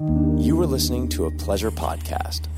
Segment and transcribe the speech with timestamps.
[0.00, 2.48] You were listening to a pleasure podcast.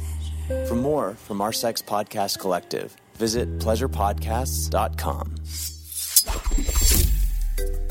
[0.66, 5.34] For more from our sex podcast collective, visit pleasurepodcasts.com.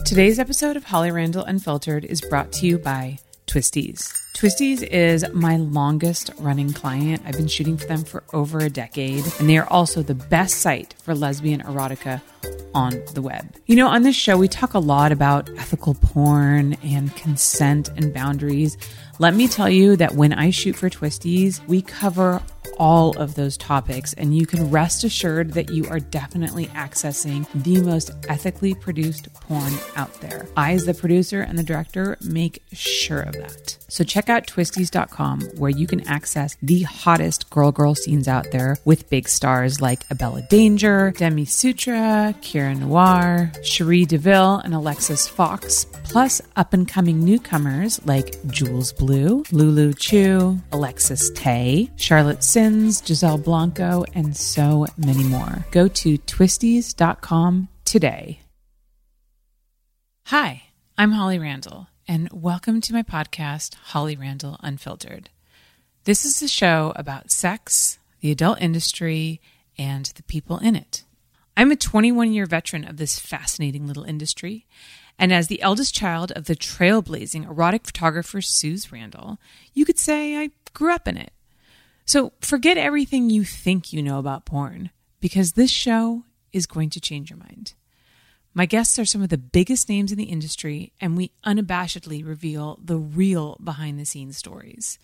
[0.03, 4.11] Today's episode of Holly Randall Unfiltered is brought to you by Twistys.
[4.35, 7.21] Twistys is my longest running client.
[7.23, 10.57] I've been shooting for them for over a decade, and they are also the best
[10.57, 12.19] site for lesbian erotica
[12.73, 13.55] on the web.
[13.67, 18.13] You know, on this show, we talk a lot about ethical porn and consent and
[18.13, 18.77] boundaries.
[19.17, 22.41] Let me tell you that when I shoot for Twistys, we cover
[22.77, 27.81] all of those topics, and you can rest assured that you are definitely accessing the
[27.81, 30.47] most ethically produced porn out there.
[30.57, 33.77] I, as the producer and the director, make sure of that.
[33.87, 38.77] So check out twistys.com where you can access the hottest girl girl scenes out there
[38.83, 45.85] with big stars like Abella Danger, Demi Sutra, Kira Noir, Cherie DeVille, and Alexis Fox,
[46.03, 53.37] plus up and coming newcomers like Jules Blue, Lulu Chu, Alexis Tay, Charlotte Sins, Giselle
[53.37, 55.65] Blanco, and so many more.
[55.71, 58.39] Go to twistys.com today.
[60.27, 60.63] Hi,
[60.97, 65.29] I'm Holly Randall, and welcome to my podcast, Holly Randall Unfiltered.
[66.05, 69.41] This is a show about sex, the adult industry,
[69.77, 71.03] and the people in it.
[71.57, 74.65] I'm a 21 year veteran of this fascinating little industry,
[75.19, 79.39] and as the eldest child of the trailblazing erotic photographer Suze Randall,
[79.73, 81.33] you could say I grew up in it.
[82.05, 87.01] So forget everything you think you know about porn, because this show is going to
[87.01, 87.73] change your mind.
[88.53, 92.79] My guests are some of the biggest names in the industry, and we unabashedly reveal
[92.81, 94.97] the real behind the scenes stories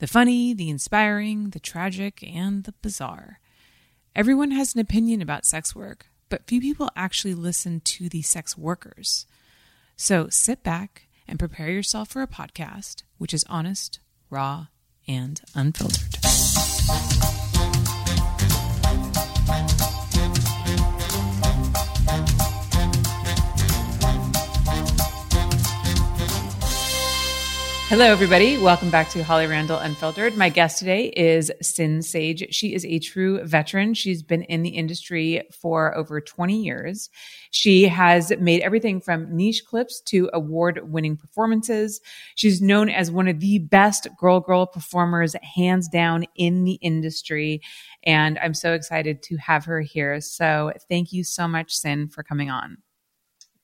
[0.00, 3.38] the funny, the inspiring, the tragic, and the bizarre.
[4.16, 8.58] Everyone has an opinion about sex work, but few people actually listen to the sex
[8.58, 9.24] workers.
[9.96, 14.66] So sit back and prepare yourself for a podcast which is honest, raw,
[15.06, 16.33] and unfiltered.
[16.86, 17.23] Thank you.
[27.94, 28.58] Hello, everybody.
[28.58, 30.36] Welcome back to Holly Randall Unfiltered.
[30.36, 32.44] My guest today is Sinn Sage.
[32.50, 33.94] She is a true veteran.
[33.94, 37.08] She's been in the industry for over 20 years.
[37.52, 42.00] She has made everything from niche clips to award winning performances.
[42.34, 47.62] She's known as one of the best girl girl performers, hands down, in the industry.
[48.02, 50.20] And I'm so excited to have her here.
[50.20, 52.78] So thank you so much, Sinn, for coming on.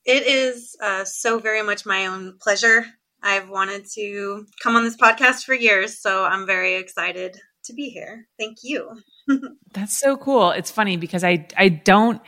[0.05, 2.87] It is uh, so very much my own pleasure
[3.23, 7.91] I've wanted to come on this podcast for years, so I'm very excited to be
[7.91, 8.27] here.
[8.39, 8.91] Thank you.
[9.73, 10.51] That's so cool.
[10.51, 12.21] It's funny because I I don't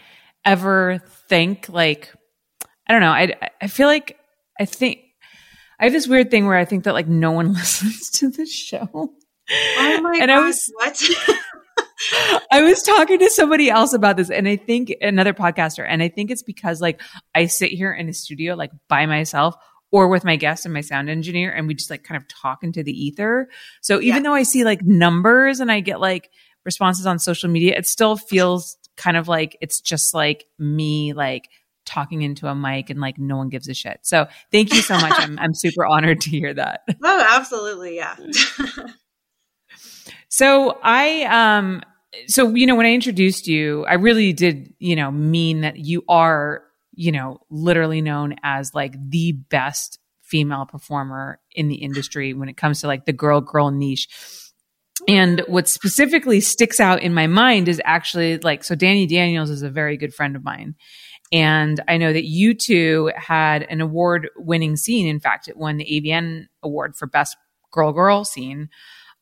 [0.45, 2.13] ever think like
[2.89, 3.11] I don't know.
[3.11, 4.19] I I feel like
[4.61, 4.99] I think
[5.81, 8.53] I have this weird thing where I think that like no one listens to this
[8.53, 8.89] show.
[8.93, 11.03] Oh my and God, I was what?
[12.51, 16.09] I was talking to somebody else about this and I think another podcaster and I
[16.09, 17.01] think it's because like
[17.35, 19.55] I sit here in a studio like by myself
[19.93, 22.65] or with my guest and my sound engineer and we just like kind of talk
[22.65, 23.49] into the ether.
[23.83, 24.31] So even yeah.
[24.31, 26.31] though I see like numbers and I get like
[26.65, 31.49] responses on social media, it still feels kind of like it's just like me like
[31.85, 34.01] talking into a mic and like no one gives a shit.
[34.03, 35.13] So thank you so much.
[35.17, 36.81] I'm I'm super honored to hear that.
[37.03, 38.17] Oh, absolutely, yeah.
[40.29, 41.83] so I um
[42.29, 46.03] so you know when I introduced you, I really did, you know, mean that you
[46.09, 52.49] are you know, literally known as like the best female performer in the industry when
[52.49, 54.09] it comes to like the girl girl niche.
[55.09, 59.63] And what specifically sticks out in my mind is actually like, so Dani Daniels is
[59.63, 60.75] a very good friend of mine.
[61.33, 65.07] And I know that you two had an award winning scene.
[65.07, 67.37] In fact, it won the AVN award for best
[67.73, 68.69] girl girl scene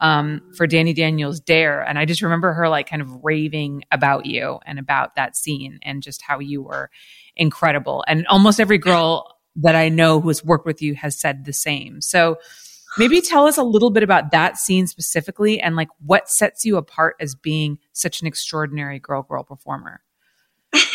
[0.00, 1.82] um, for Dani Daniels Dare.
[1.82, 5.78] And I just remember her like kind of raving about you and about that scene
[5.82, 6.90] and just how you were
[7.36, 8.04] incredible.
[8.08, 11.52] And almost every girl that I know who has worked with you has said the
[11.52, 12.00] same.
[12.00, 12.38] So
[12.98, 16.76] maybe tell us a little bit about that scene specifically and like what sets you
[16.76, 20.02] apart as being such an extraordinary girl girl performer.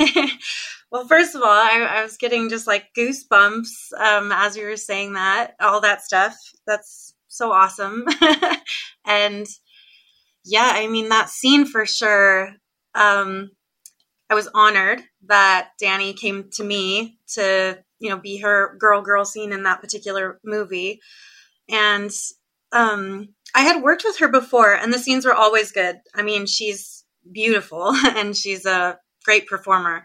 [0.89, 4.77] well, first of all, I, I, was getting just like goosebumps um, as you were
[4.77, 6.37] saying that, all that stuff.
[6.65, 8.05] That's so awesome.
[9.05, 9.45] and
[10.43, 12.53] yeah, I mean, that scene for sure.
[12.93, 13.51] Um,
[14.29, 19.25] I was honored that Dani came to me to, you know, be her girl girl
[19.25, 20.99] scene in that particular movie.
[21.69, 22.11] And
[22.71, 25.97] um, I had worked with her before, and the scenes were always good.
[26.13, 30.03] I mean, she's beautiful and she's a great performer.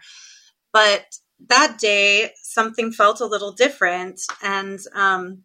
[0.73, 1.05] But
[1.47, 4.21] that day, something felt a little different.
[4.43, 5.43] And um,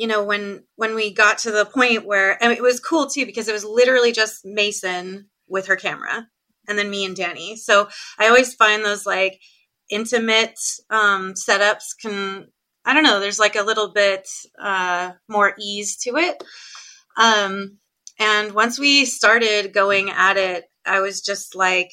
[0.00, 3.26] you know, when when we got to the point where and it was cool too
[3.26, 6.26] because it was literally just Mason with her camera
[6.66, 7.58] and then me and Dani.
[7.58, 7.86] So
[8.18, 9.38] I always find those like
[9.90, 10.58] intimate
[10.88, 12.46] um, setups can
[12.82, 14.26] I don't know, there's like a little bit
[14.58, 16.42] uh, more ease to it.
[17.18, 17.76] Um,
[18.18, 21.90] and once we started going at it, I was just like,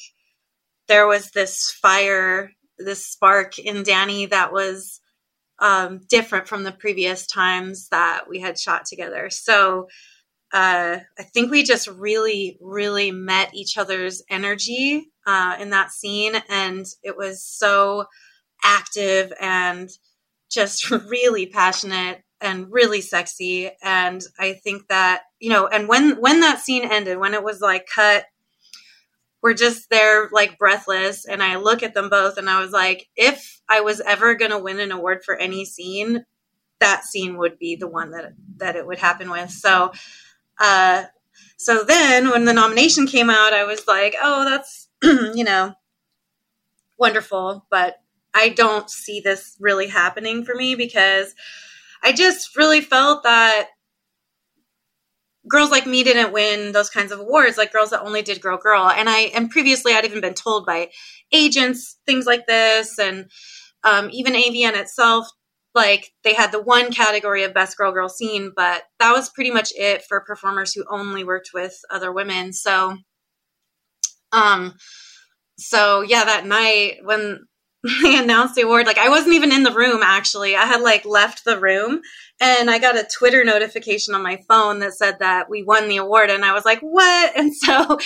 [0.86, 4.98] there was this fire, this spark in Dani that was
[5.60, 9.30] um, different from the previous times that we had shot together.
[9.30, 9.88] So
[10.52, 16.34] uh, I think we just really, really met each other's energy uh, in that scene.
[16.48, 18.06] And it was so
[18.64, 19.90] active and
[20.50, 26.40] just really passionate and really sexy and i think that you know and when when
[26.40, 28.24] that scene ended when it was like cut
[29.42, 33.08] we're just there like breathless and i look at them both and i was like
[33.16, 36.24] if i was ever going to win an award for any scene
[36.80, 39.50] that scene would be the one that that it would happen with.
[39.50, 39.92] So
[40.60, 41.04] uh
[41.56, 45.72] so then when the nomination came out i was like oh that's you know
[46.98, 47.96] wonderful but
[48.34, 51.34] i don't see this really happening for me because
[52.02, 53.68] I just really felt that
[55.46, 58.58] girls like me didn't win those kinds of awards like girls that only did girl
[58.58, 58.88] girl.
[58.88, 60.90] And i and previously i'd even been told by
[61.32, 63.30] agents things like this and
[63.84, 65.28] um, even avn itself
[65.74, 69.50] like they had the one category of best girl girl scene but that was pretty
[69.50, 72.52] much it for performers who only worked with other women.
[72.52, 72.96] So
[74.32, 74.74] um
[75.58, 77.46] so yeah that night when
[78.02, 78.86] they announced the award.
[78.86, 80.56] Like i wasn't even in the room actually.
[80.56, 82.00] I had like left the room
[82.40, 85.96] and i got a twitter notification on my phone that said that we won the
[85.96, 87.32] award and i was like what?
[87.38, 87.98] And so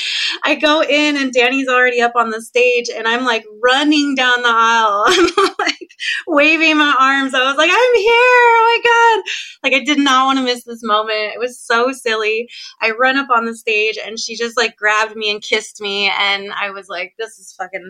[0.44, 4.42] i go in and Dani's already up on the stage and i'm like running down
[4.42, 5.04] the aisle.
[5.08, 5.90] I'm like
[6.26, 7.34] waving my arms.
[7.34, 8.50] I was like i'm here.
[8.54, 9.70] Oh my god.
[9.70, 11.32] Like i did not want to miss this moment.
[11.34, 12.48] It was so silly.
[12.80, 16.10] I run up on the stage and she just like grabbed me and kissed me
[16.18, 17.86] and i was like this is fucking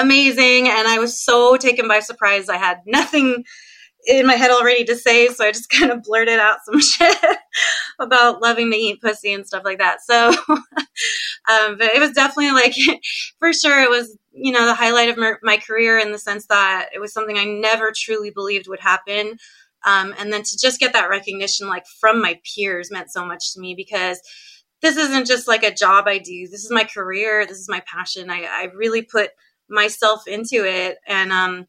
[0.00, 0.68] amazing.
[0.68, 2.48] And I was so taken by surprise.
[2.48, 3.44] I had nothing
[4.06, 7.16] in my head already to say, so I just kind of blurted out some shit
[7.98, 9.98] about loving to eat pussy and stuff like that.
[10.02, 12.74] So, um, but it was definitely like,
[13.38, 16.88] for sure, it was, you know, the highlight of my career in the sense that
[16.94, 19.36] it was something I never truly believed would happen.
[19.86, 23.54] Um, and then to just get that recognition, like from my peers, meant so much
[23.54, 24.20] to me because
[24.82, 26.48] this isn't just like a job I do.
[26.48, 27.46] This is my career.
[27.46, 28.30] This is my passion.
[28.30, 29.30] I, I really put
[29.70, 30.98] myself into it.
[31.06, 31.66] And um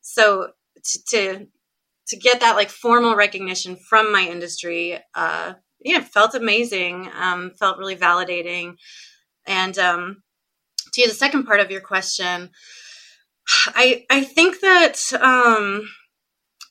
[0.00, 0.50] so
[0.84, 1.46] t- to
[2.08, 7.78] to get that like formal recognition from my industry uh yeah felt amazing um felt
[7.78, 8.76] really validating.
[9.46, 10.22] And um
[10.92, 12.50] to the second part of your question
[13.68, 15.88] i i think that um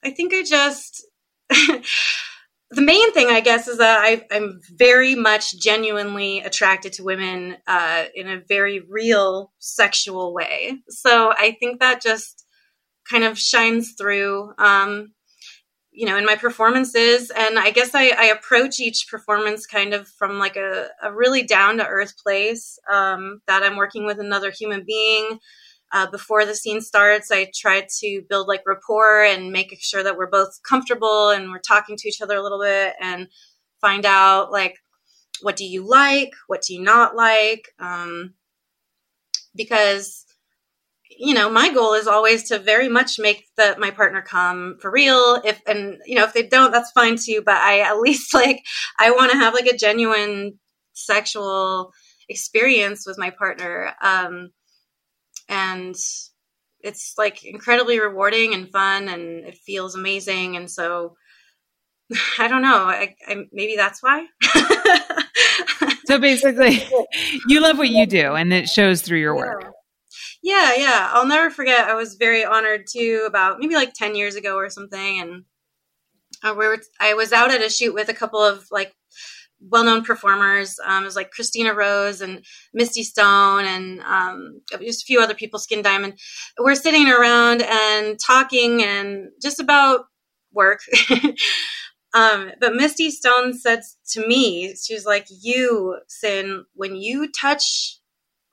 [0.04, 1.06] i think i just
[2.76, 7.58] the main thing, I guess, is that I, am very much genuinely attracted to women
[7.68, 10.80] uh, in a very real sexual way.
[10.90, 12.46] So I think that just
[13.10, 15.14] kind of shines through, um,
[15.92, 17.32] you know, in my performances.
[17.32, 21.44] And I guess I, I, approach each performance kind of from like a, a really
[21.44, 25.40] down to earth place um, that I'm working with another human being
[25.96, 30.18] uh, before the scene starts, I try to build like rapport and make sure that
[30.18, 33.30] we're both comfortable and we're talking to each other a little bit and
[33.80, 34.76] find out like
[35.42, 38.34] what do you like, what do you not like, um,
[39.56, 40.26] because
[41.18, 44.92] you know my goal is always to very much make the my partner come for
[44.92, 45.40] real.
[45.46, 48.66] If and you know if they don't that's fine too but i at least like
[49.00, 50.60] i want to have like a genuine
[50.92, 51.94] sexual
[52.28, 53.94] experience with my partner.
[54.02, 54.50] Um
[55.50, 55.96] and
[56.82, 61.16] it's like incredibly rewarding and fun and it feels amazing and so
[62.40, 64.28] i don't know I, I maybe that's why.
[66.06, 66.84] So basically
[67.48, 69.74] you love what you do and it shows through your work.
[70.44, 70.74] Yeah.
[70.78, 74.56] Yeah i'll never forget i was very honored too about maybe like 10 years ago
[74.56, 75.44] or something and
[76.44, 78.94] uh, we were, i was out at a shoot with a couple of like
[79.70, 80.78] well-known performers.
[80.86, 82.44] Um, it was like Christina Rose and
[82.74, 86.20] Misty Stone and um, just a few other people, Skin Diamond.
[86.58, 90.06] We're sitting around and talking and just about
[90.54, 90.80] work.
[92.14, 93.82] um, but Misty Stone said
[94.12, 98.00] to me, she's like, "You, Sinn, when you touch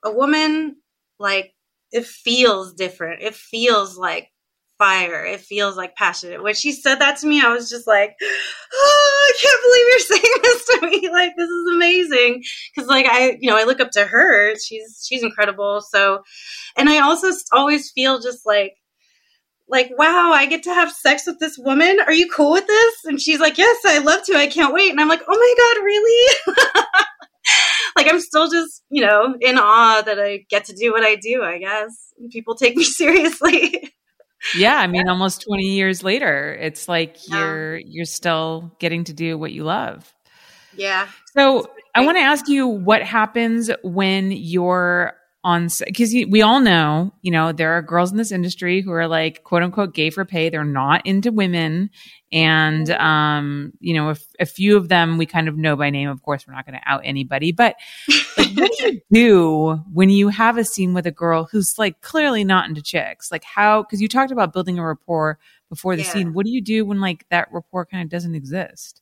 [0.03, 0.77] a woman,
[1.19, 1.53] like
[1.91, 3.21] it feels different.
[3.21, 4.29] It feels like
[4.83, 5.23] fire.
[5.23, 6.43] It feels like passionate.
[6.43, 8.15] When she said that to me, I was just like,
[8.73, 11.09] oh, I can't believe you're saying this to me.
[11.09, 12.43] Like, this is amazing.
[12.75, 14.55] Cause like, I, you know, I look up to her.
[14.57, 15.81] She's, she's incredible.
[15.81, 16.23] So,
[16.75, 18.73] and I also always feel just like,
[19.69, 21.99] like, wow, I get to have sex with this woman.
[22.05, 22.95] Are you cool with this?
[23.05, 24.35] And she's like, yes, I love to.
[24.35, 24.91] I can't wait.
[24.91, 26.75] And I'm like, oh my God, really?
[27.95, 31.15] like, I'm still just, you know, in awe that I get to do what I
[31.15, 32.13] do, I guess.
[32.31, 33.93] People take me seriously.
[34.55, 37.39] Yeah, I mean, almost 20 years later, it's like yeah.
[37.39, 40.13] you're you're still getting to do what you love.
[40.75, 41.07] Yeah.
[41.35, 47.13] So I want to ask you what happens when you're on because we all know,
[47.21, 50.23] you know, there are girls in this industry who are like quote unquote gay for
[50.23, 50.49] pay.
[50.49, 51.89] They're not into women,
[52.31, 56.09] and um, you know, if a few of them we kind of know by name.
[56.09, 57.75] Of course, we're not going to out anybody, but
[58.37, 61.99] like, what do you do when you have a scene with a girl who's like
[61.99, 63.29] clearly not into chicks?
[63.29, 63.83] Like how?
[63.83, 66.09] Because you talked about building a rapport before the yeah.
[66.09, 66.33] scene.
[66.33, 69.01] What do you do when like that rapport kind of doesn't exist?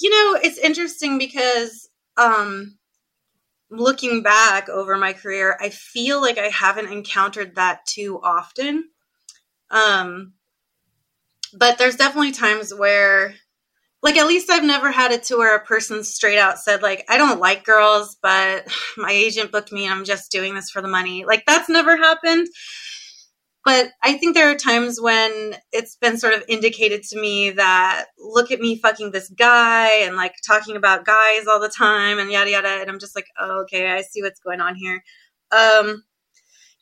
[0.00, 2.78] You know, it's interesting because um
[3.76, 8.90] looking back over my career, I feel like I haven't encountered that too often.
[9.70, 10.34] Um,
[11.56, 13.34] but there's definitely times where,
[14.02, 17.04] like, at least I've never had it to where a person straight out said, like,
[17.08, 18.66] I don't like girls, but
[18.96, 21.24] my agent booked me and I'm just doing this for the money.
[21.24, 22.48] Like, that's never happened.
[23.64, 28.06] But I think there are times when it's been sort of indicated to me that
[28.18, 32.30] look at me fucking this guy and like talking about guys all the time and
[32.30, 32.68] yada yada.
[32.68, 35.02] And I'm just like, oh, okay, I see what's going on here.
[35.50, 36.04] Um,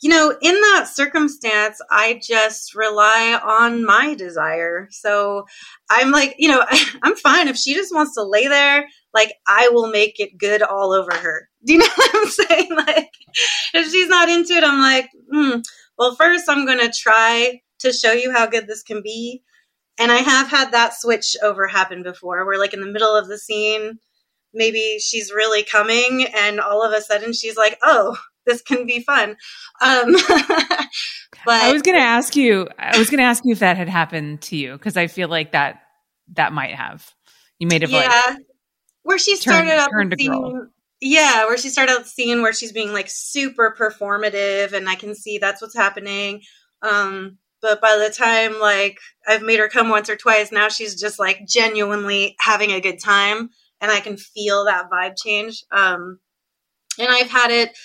[0.03, 4.89] you know, in that circumstance, I just rely on my desire.
[4.91, 5.47] So
[5.89, 6.65] I'm like, you know,
[7.05, 7.47] I'm fine.
[7.47, 11.15] If she just wants to lay there, like, I will make it good all over
[11.15, 11.49] her.
[11.65, 12.69] Do you know what I'm saying?
[12.77, 13.11] Like,
[13.75, 15.61] if she's not into it, I'm like, hmm
[16.03, 19.45] well, first I'm going to try to show you how good this can be.
[20.01, 23.29] And I have had that switch over happen before where, like, in the middle of
[23.29, 24.01] the scene,
[24.53, 28.17] maybe she's really coming, and all of a sudden she's like, oh,
[28.47, 29.37] this can be fun.
[29.81, 30.13] Um,
[31.45, 33.77] but I was going to ask you, I was going to ask you if that
[33.77, 35.83] had happened to you because I feel like that
[36.33, 37.09] that might have.
[37.61, 38.39] You made it yeah, like
[39.05, 40.69] where she started turned, out turned the scene,
[41.03, 45.17] yeah, where she started out scene where she's being like super performative, and I can
[45.17, 46.43] see that's what's happening.
[46.81, 50.99] Um, but by the time like I've made her come once or twice, now she's
[51.01, 55.65] just like genuinely having a good time, and I can feel that vibe change.
[55.73, 56.21] Um,
[57.01, 57.77] and I've had it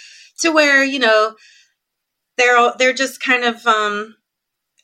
[0.42, 1.36] to where you know
[2.38, 4.16] they're they're just kind of um,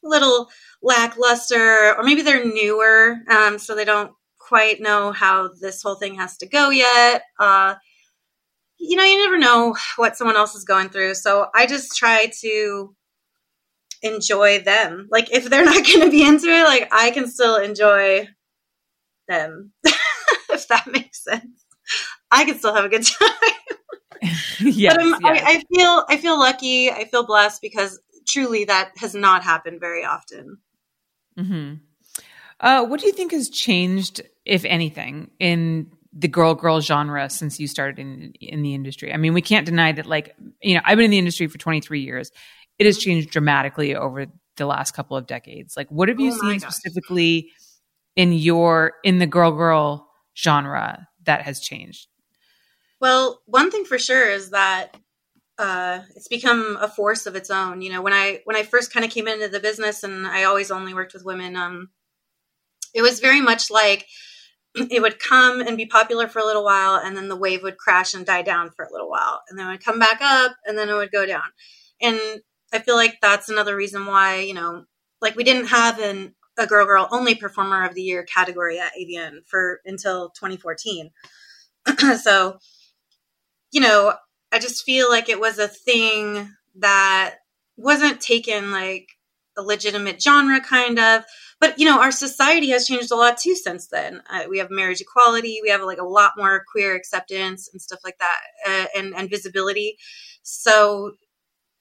[0.02, 0.50] little
[0.82, 6.16] lackluster, or maybe they're newer, um, so they don't quite know how this whole thing
[6.16, 7.22] has to go yet.
[7.40, 7.76] Uh,
[8.78, 11.16] you know, you never know what someone else is going through.
[11.16, 12.96] So I just try to
[14.02, 15.08] enjoy them.
[15.12, 18.28] Like if they're not going to be into it, like I can still enjoy
[19.28, 19.72] them.
[20.50, 21.66] if that makes sense.
[22.32, 23.30] I can still have a good time.
[24.60, 25.20] yes, but yes.
[25.24, 26.90] I, I feel I feel lucky.
[26.92, 30.58] I feel blessed because truly that has not happened very often.
[31.38, 31.74] hmm
[32.60, 37.60] Uh, what do you think has changed, if anything, in the girl girl genre since
[37.60, 39.14] you started in in the industry.
[39.14, 41.58] I mean, we can't deny that like, you know, I've been in the industry for
[41.58, 42.32] 23 years.
[42.78, 44.28] It has changed dramatically over
[44.58, 45.76] the last couple of decades.
[45.76, 46.74] Like what have you oh seen gosh.
[46.74, 47.52] specifically
[48.16, 52.08] in your in the girl girl genre that has changed?
[53.00, 54.96] Well, one thing for sure is that
[55.58, 57.82] uh, it's become a force of its own.
[57.82, 60.46] You know, when I when I first kind of came into the business, and I
[60.46, 61.90] always only worked with women, um,
[62.94, 64.08] it was very much like
[64.76, 67.78] it would come and be popular for a little while and then the wave would
[67.78, 70.56] crash and die down for a little while and then it would come back up
[70.66, 71.44] and then it would go down.
[72.02, 72.20] And
[72.74, 74.86] i feel like that's another reason why you know
[75.22, 78.92] like we didn't have an a girl girl only performer of the year category at
[79.00, 81.12] avn for until 2014
[82.22, 82.58] so
[83.72, 84.14] you know
[84.52, 87.36] i just feel like it was a thing that
[87.78, 89.08] wasn't taken like
[89.58, 91.24] a legitimate genre kind of
[91.64, 94.22] but you know our society has changed a lot too since then.
[94.30, 98.00] Uh, we have marriage equality we have like a lot more queer acceptance and stuff
[98.04, 99.96] like that uh, and and visibility.
[100.44, 101.14] So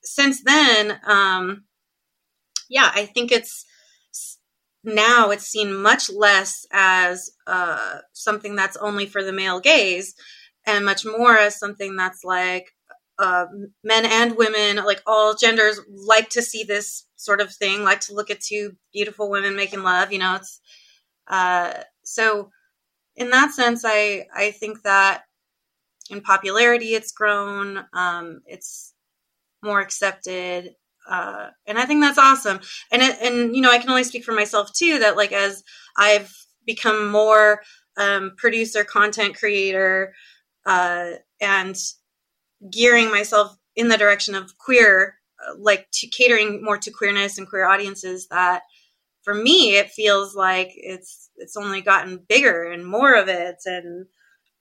[0.03, 1.63] since then um
[2.69, 3.65] yeah i think it's
[4.83, 10.13] now it's seen much less as uh something that's only for the male gaze
[10.65, 12.73] and much more as something that's like
[13.19, 13.45] uh,
[13.83, 18.13] men and women, like all genders, like to see this sort of thing, like to
[18.13, 20.11] look at two beautiful women making love.
[20.11, 20.59] You know, it's
[21.27, 22.49] uh, so
[23.15, 25.23] in that sense, I I think that
[26.09, 27.85] in popularity, it's grown.
[27.93, 28.93] Um, it's
[29.61, 30.75] more accepted,
[31.09, 32.59] uh, and I think that's awesome.
[32.91, 34.99] And it, and you know, I can only speak for myself too.
[34.99, 35.63] That like as
[35.97, 36.33] I've
[36.65, 37.61] become more
[37.97, 40.13] um, producer, content creator,
[40.65, 41.75] uh, and
[42.71, 45.15] gearing myself in the direction of queer
[45.57, 48.63] like to catering more to queerness and queer audiences that
[49.23, 54.05] for me it feels like it's it's only gotten bigger and more of it and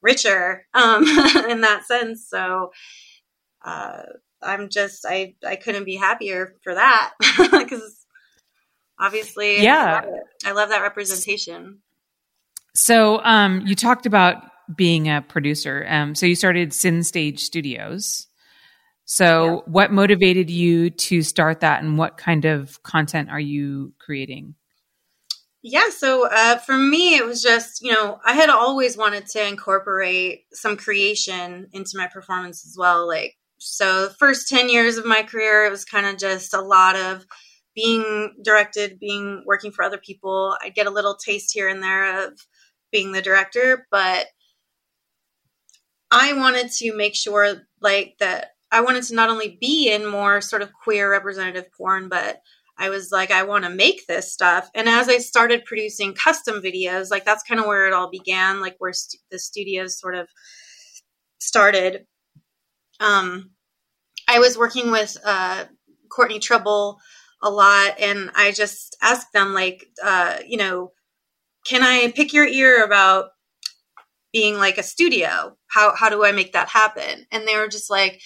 [0.00, 1.04] richer um,
[1.48, 2.26] in that sense.
[2.28, 2.72] So
[3.64, 4.02] uh,
[4.42, 7.12] i'm just i i couldn't be happier for that
[7.52, 8.04] because
[8.98, 10.02] obviously yeah.
[10.02, 11.78] I love, I love that representation.
[12.74, 14.44] So um, you talked about
[14.76, 18.26] being a producer um, so you started Sinn Sage studios
[19.04, 19.60] so, yeah.
[19.66, 24.54] what motivated you to start that, and what kind of content are you creating?
[25.62, 29.46] Yeah, so uh, for me, it was just, you know, I had always wanted to
[29.46, 33.06] incorporate some creation into my performance as well.
[33.06, 36.60] Like, so the first 10 years of my career, it was kind of just a
[36.60, 37.24] lot of
[37.74, 40.56] being directed, being working for other people.
[40.62, 42.38] I'd get a little taste here and there of
[42.90, 44.26] being the director, but
[46.12, 50.40] I wanted to make sure like that I wanted to not only be in more
[50.40, 52.40] sort of queer representative porn, but
[52.78, 54.68] I was like, I want to make this stuff.
[54.74, 58.60] And as I started producing custom videos, like that's kind of where it all began,
[58.60, 60.28] like where st- the studios sort of
[61.38, 62.06] started.
[63.00, 63.50] Um,
[64.28, 65.64] I was working with uh,
[66.10, 66.98] Courtney Trouble
[67.42, 70.92] a lot, and I just asked them, like, uh, you know,
[71.66, 73.30] can I pick your ear about
[74.32, 75.56] being like a studio?
[75.68, 77.26] How how do I make that happen?
[77.30, 78.20] And they were just like,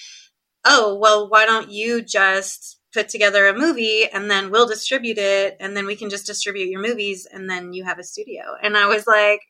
[0.64, 5.56] oh, well, why don't you just put together a movie and then we'll distribute it
[5.60, 8.42] and then we can just distribute your movies and then you have a studio.
[8.62, 9.40] And I was like,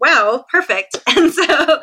[0.00, 0.96] wow, perfect.
[1.16, 1.80] And so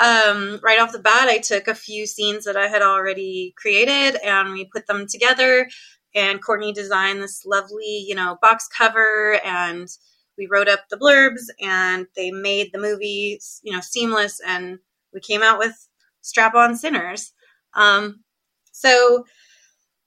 [0.00, 4.18] um, right off the bat, I took a few scenes that I had already created
[4.24, 5.68] and we put them together.
[6.14, 9.88] And Courtney designed this lovely, you know, box cover and
[10.38, 14.40] we wrote up the blurbs and they made the movie, you know, seamless.
[14.46, 14.78] And
[15.12, 15.88] we came out with
[16.20, 17.32] Strap On Sinners.
[17.74, 18.22] Um,
[18.72, 19.24] so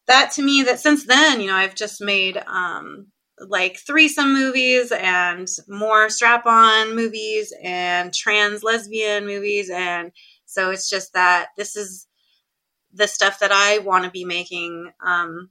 [0.08, 3.08] that to me, that since then, you know, I've just made um,
[3.40, 9.70] like threesome movies and more strap on movies and trans lesbian movies.
[9.70, 10.12] And
[10.46, 12.08] so it's just that this is
[12.94, 15.50] the stuff that I want to be making um,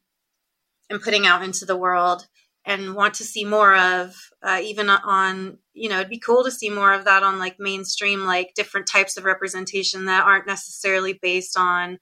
[0.89, 2.27] and putting out into the world
[2.65, 6.51] and want to see more of uh, even on you know it'd be cool to
[6.51, 11.19] see more of that on like mainstream like different types of representation that aren't necessarily
[11.21, 11.99] based on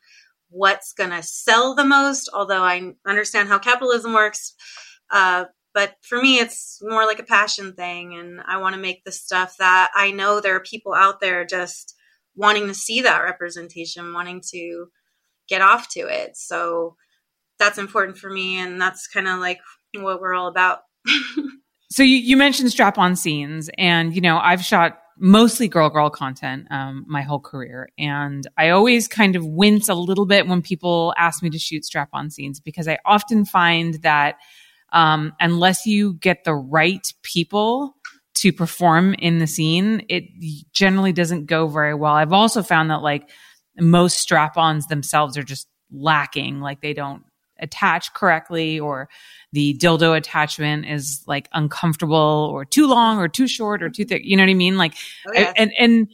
[0.51, 4.55] what's going to sell the most although i understand how capitalism works.
[5.11, 5.45] Uh,
[5.75, 9.13] but for me it's more like a passion thing and i want to make the
[9.13, 11.95] stuff that i know there are people out there just
[12.35, 14.87] wanting to see that representation wanting to
[15.49, 16.37] get off to it.
[16.37, 16.97] So
[17.59, 19.61] that's important for me and that's kind of like
[19.95, 20.81] what we're all about.
[21.91, 26.11] so you, you mentioned strap on scenes and, you know, I've shot mostly girl girl
[26.11, 30.63] content um, my whole career and i always kind of wince a little bit when
[30.63, 34.37] people ask me to shoot strap on scenes because i often find that
[34.93, 37.95] um, unless you get the right people
[38.35, 40.25] to perform in the scene it
[40.73, 43.29] generally doesn't go very well i've also found that like
[43.79, 47.23] most strap ons themselves are just lacking like they don't
[47.63, 49.09] attach correctly or
[49.53, 54.23] the dildo attachment is like uncomfortable or too long or too short or too thick
[54.25, 54.77] you know what i mean?
[54.77, 54.95] Like
[55.27, 55.53] oh, yeah.
[55.57, 56.09] and and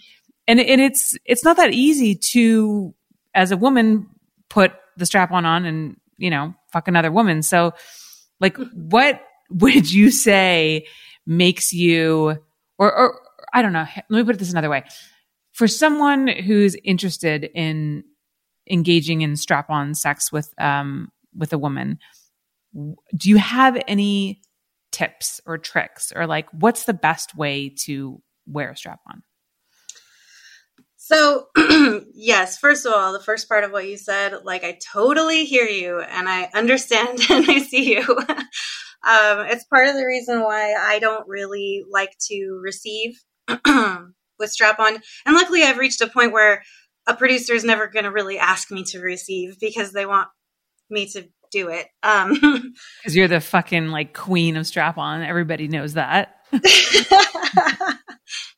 [0.47, 2.95] and and it's it's not that easy to
[3.35, 4.09] as a woman
[4.49, 7.43] put the strap on on and you know fuck another woman.
[7.43, 7.75] So
[8.41, 10.87] like what would you say
[11.27, 12.37] makes you
[12.79, 13.21] or or
[13.53, 14.85] i don't know let me put it this another way.
[15.53, 18.05] For someone who's interested in
[18.71, 21.99] engaging in strap on sex with um with a woman.
[22.75, 24.43] Do you have any
[24.93, 29.23] tips or tricks or like what's the best way to wear a strap on?
[30.97, 31.47] So
[32.15, 35.65] yes first of all the first part of what you said like i totally hear
[35.65, 38.19] you and i understand and i see you.
[39.01, 44.81] Um, it's part of the reason why i don't really like to receive with strap
[44.81, 44.99] on.
[45.25, 46.65] And luckily i've reached a point where
[47.07, 50.29] a producer is never going to really ask me to receive because they want
[50.91, 51.89] me to do it.
[52.03, 52.35] Um,
[53.03, 55.23] because you're the fucking like queen of strap on.
[55.23, 56.37] Everybody knows that.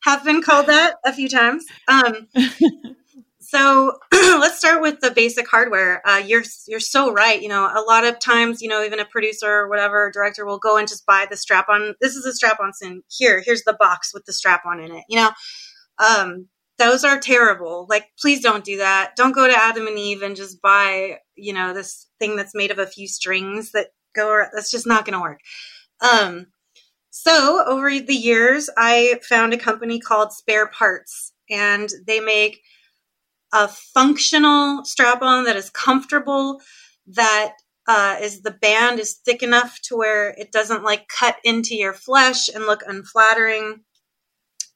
[0.03, 1.65] Have been called that a few times.
[1.87, 2.27] Um,
[3.39, 6.01] so let's start with the basic hardware.
[6.07, 7.41] Uh, you're you're so right.
[7.41, 10.59] You know, a lot of times, you know, even a producer or whatever director will
[10.59, 11.95] go and just buy the strap on.
[12.01, 13.03] This is a strap on sin.
[13.09, 15.03] Here, here's the box with the strap on in it.
[15.07, 15.31] You know,
[15.99, 17.85] um, those are terrible.
[17.89, 19.15] Like, please don't do that.
[19.15, 22.71] Don't go to Adam and Eve and just buy, you know, this thing that's made
[22.71, 24.43] of a few strings that go.
[24.53, 25.39] That's just not going to work.
[26.01, 26.47] Um,
[27.11, 32.61] so over the years, I found a company called Spare Parts, and they make
[33.53, 36.61] a functional strap-on that is comfortable,
[37.07, 37.53] that
[37.87, 41.93] uh, is the band is thick enough to where it doesn't like cut into your
[41.93, 43.81] flesh and look unflattering.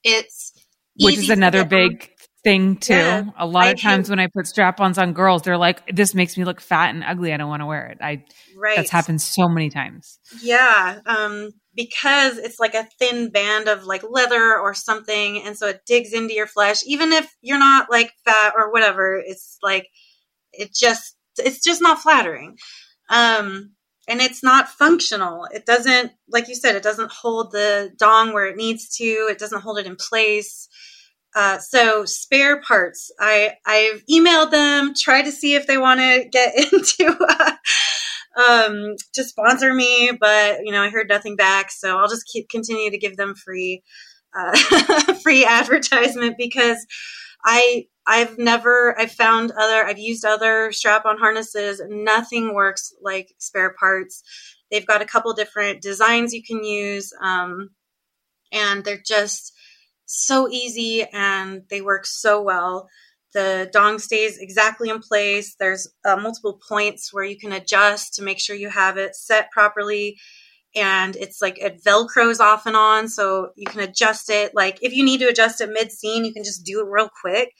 [0.04, 0.52] It's
[1.00, 2.12] which is another big
[2.44, 2.94] thing too.
[2.94, 6.38] Yeah, a lot of times when I put strap-ons on girls, they're like, "This makes
[6.38, 7.34] me look fat and ugly.
[7.34, 8.24] I don't want to wear it." I
[8.56, 8.78] right.
[8.78, 10.20] that's happened so many times.
[10.42, 15.68] Yeah, um, because it's like a thin band of like leather or something, and so
[15.68, 16.82] it digs into your flesh.
[16.86, 19.88] Even if you're not like fat or whatever, it's like
[20.54, 22.58] it just it's just not flattering.
[23.10, 23.72] Um,
[24.08, 25.46] and it's not functional.
[25.52, 29.04] It doesn't, like you said, it doesn't hold the dong where it needs to.
[29.04, 30.68] It doesn't hold it in place.
[31.36, 36.30] Uh, so spare parts, I I've emailed them, tried to see if they want to
[36.32, 37.52] get into uh,
[38.41, 41.72] um, to sponsor me, but you know I heard nothing back.
[41.72, 43.84] So I'll just keep continue to give them free
[44.34, 46.86] uh, free advertisement because
[47.44, 51.82] I I've never I've found other I've used other strap-on harnesses.
[51.88, 54.24] Nothing works like spare parts.
[54.72, 57.70] They've got a couple different designs you can use, um,
[58.52, 59.54] and they're just
[60.06, 62.88] so easy and they work so well.
[63.34, 65.56] The dong stays exactly in place.
[65.60, 69.52] There's uh, multiple points where you can adjust to make sure you have it set
[69.52, 70.18] properly
[70.76, 74.94] and it's like it velcros off and on so you can adjust it like if
[74.94, 77.52] you need to adjust it mid scene you can just do it real quick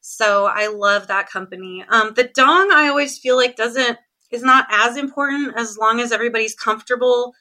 [0.00, 3.98] so i love that company um, the dong i always feel like doesn't
[4.30, 7.32] is not as important as long as everybody's comfortable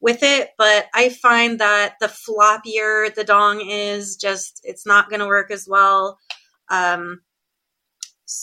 [0.00, 5.20] with it but i find that the floppier the dong is just it's not going
[5.20, 6.18] to work as well
[6.70, 7.20] um,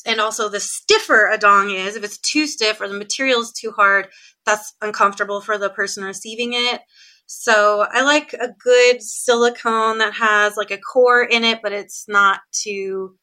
[0.06, 3.52] and also the stiffer a dong is if it's too stiff or the material is
[3.52, 4.08] too hard
[4.50, 6.82] that's uncomfortable for the person receiving it.
[7.28, 12.06] So I like a good silicone that has like a core in it, but it's
[12.08, 13.16] not too,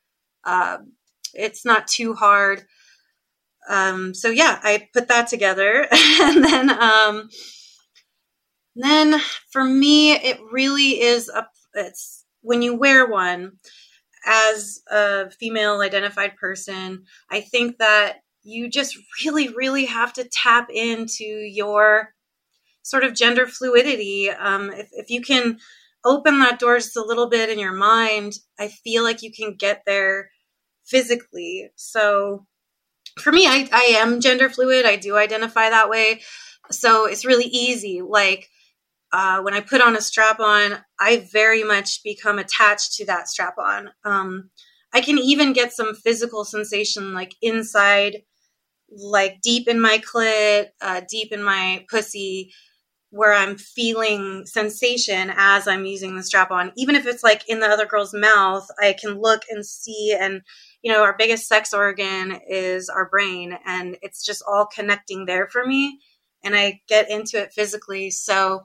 [0.47, 0.79] uh,
[1.35, 2.65] it's not too hard.
[3.69, 5.89] Um, so yeah, I put that together,
[6.21, 7.29] and then, um,
[8.77, 11.47] then for me, it really is a.
[11.75, 13.59] It's when you wear one
[14.25, 17.05] as a female identified person.
[17.31, 22.15] I think that you just really, really have to tap into your
[22.83, 24.31] sort of gender fluidity.
[24.31, 25.59] Um, if, if you can
[26.05, 29.57] open that door just a little bit in your mind, I feel like you can
[29.57, 30.31] get there
[30.87, 31.71] physically.
[31.77, 32.47] So
[33.19, 34.87] for me, I, I am gender fluid.
[34.87, 36.23] I do identify that way.
[36.71, 38.03] So it's really easy.
[38.03, 38.49] Like
[39.13, 43.29] uh, when I put on a strap on, I very much become attached to that
[43.29, 43.91] strap on.
[44.05, 44.51] Um,
[44.93, 48.23] I can even get some physical sensation like inside
[48.91, 52.53] like deep in my clit, uh, deep in my pussy,
[53.11, 56.73] where I'm feeling sensation as I'm using the strap on.
[56.77, 60.17] Even if it's like in the other girl's mouth, I can look and see.
[60.19, 60.43] And,
[60.83, 65.49] you know, our biggest sex organ is our brain, and it's just all connecting there
[65.49, 66.01] for me.
[66.45, 68.11] And I get into it physically.
[68.11, 68.65] So,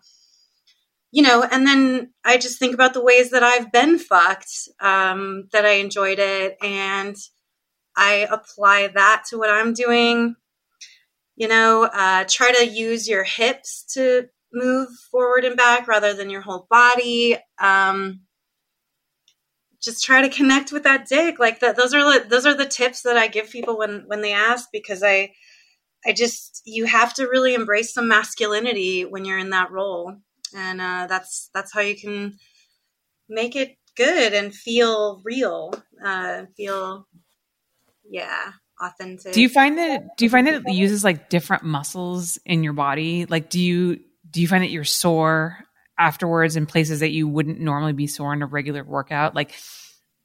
[1.11, 5.47] you know, and then I just think about the ways that I've been fucked, um,
[5.51, 6.57] that I enjoyed it.
[6.61, 7.15] And,
[7.95, 10.35] I apply that to what I'm doing.
[11.35, 16.29] You know, uh, try to use your hips to move forward and back rather than
[16.29, 17.37] your whole body.
[17.59, 18.21] Um,
[19.81, 21.39] just try to connect with that dick.
[21.39, 24.33] Like that, those are those are the tips that I give people when when they
[24.33, 25.33] ask because I
[26.05, 30.15] I just you have to really embrace some masculinity when you're in that role,
[30.55, 32.37] and uh, that's that's how you can
[33.27, 37.07] make it good and feel real, uh, feel
[38.09, 39.33] yeah authentic.
[39.33, 42.73] Do you find that do you find that it uses like different muscles in your
[42.73, 43.25] body?
[43.25, 45.65] Like do you do you find that you're sore
[46.01, 49.53] afterwards in places that you wouldn't normally be sore in a regular workout like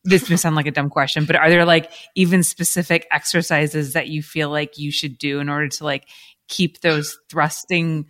[0.04, 4.08] this may sound like a dumb question but are there like even specific exercises that
[4.08, 6.08] you feel like you should do in order to like
[6.48, 8.06] keep those thrusting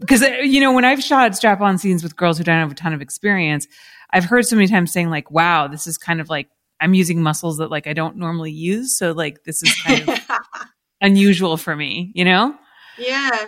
[0.00, 2.72] because uh, you know when i've shot strap on scenes with girls who don't have
[2.72, 3.66] a ton of experience
[4.10, 6.48] i've heard so many times saying like wow this is kind of like
[6.82, 8.98] I'm using muscles that like I don't normally use.
[8.98, 10.18] So like this is kind of
[11.00, 12.56] unusual for me, you know?
[12.98, 13.46] Yeah.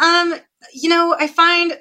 [0.00, 0.34] Um,
[0.72, 1.72] you know, I find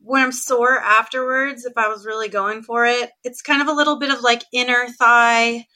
[0.00, 3.72] when I'm sore afterwards, if I was really going for it, it's kind of a
[3.72, 5.66] little bit of like inner thigh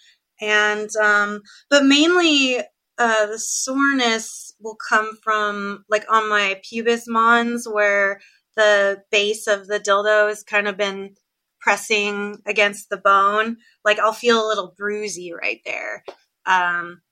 [0.40, 2.59] and um but mainly
[2.99, 8.21] uh the soreness will come from like on my pubis mons where
[8.57, 11.14] the base of the dildo has kind of been
[11.61, 16.05] pressing against the bone, like I'll feel a little bruisey right there.
[16.47, 17.03] Um,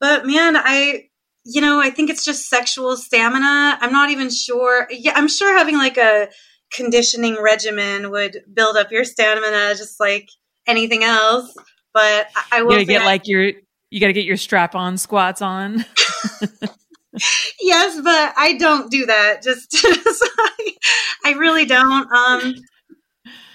[0.00, 1.04] but man, I,
[1.44, 3.78] you know, I think it's just sexual stamina.
[3.80, 4.86] I'm not even sure.
[4.90, 6.28] Yeah, I'm sure having like a
[6.72, 10.28] conditioning regimen would build up your stamina just like
[10.66, 11.54] anything else.
[11.92, 13.52] But I, will you get I, like your
[13.90, 15.84] you got to get your strap on squats on.
[17.60, 19.42] yes, but I don't do that.
[19.42, 19.76] Just,
[21.24, 22.10] I really don't.
[22.10, 22.54] Um,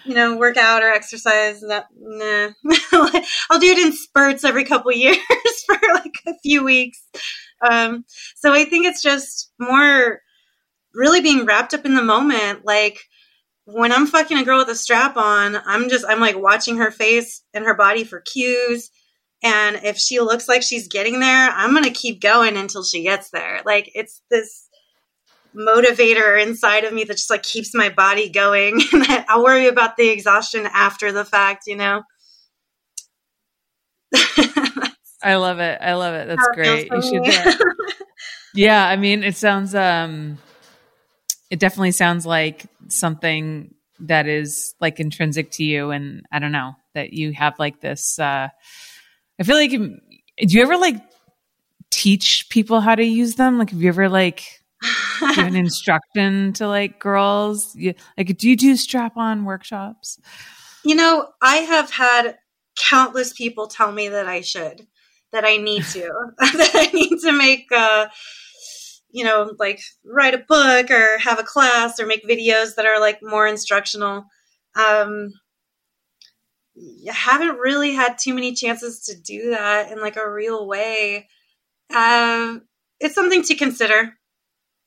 [0.06, 1.62] you know, work out or exercise.
[1.62, 2.50] That nah.
[3.50, 5.17] I'll do it in spurts every couple years
[5.65, 7.02] for like a few weeks.
[7.61, 10.21] Um, so I think it's just more
[10.93, 12.65] really being wrapped up in the moment.
[12.65, 12.99] Like
[13.65, 16.91] when I'm fucking a girl with a strap on, I'm just I'm like watching her
[16.91, 18.89] face and her body for cues.
[19.43, 23.29] And if she looks like she's getting there, I'm gonna keep going until she gets
[23.29, 23.61] there.
[23.65, 24.67] Like it's this
[25.55, 28.79] motivator inside of me that just like keeps my body going
[29.27, 32.03] I'll worry about the exhaustion after the fact, you know.
[35.23, 35.80] I love it.
[35.82, 36.27] I love it.
[36.27, 36.91] That's great.
[36.91, 37.58] You should
[38.53, 40.38] Yeah, I mean it sounds um
[41.49, 46.75] it definitely sounds like something that is like intrinsic to you and I don't know,
[46.93, 48.47] that you have like this uh
[49.39, 49.97] I feel like do
[50.39, 51.01] you ever like
[51.89, 53.58] teach people how to use them?
[53.58, 54.43] Like have you ever like
[55.36, 57.75] given instruction to like girls?
[57.75, 60.19] You, like, do you do strap on workshops?
[60.84, 62.38] You know, I have had
[62.75, 64.88] countless people tell me that I should,
[65.33, 68.07] that I need to, that I need to make, uh,
[69.09, 72.99] you know, like write a book or have a class or make videos that are
[72.99, 74.25] like more instructional.
[74.75, 75.31] Um,
[77.09, 81.27] I haven't really had too many chances to do that in like a real way.
[81.95, 82.63] Um,
[82.99, 84.13] it's something to consider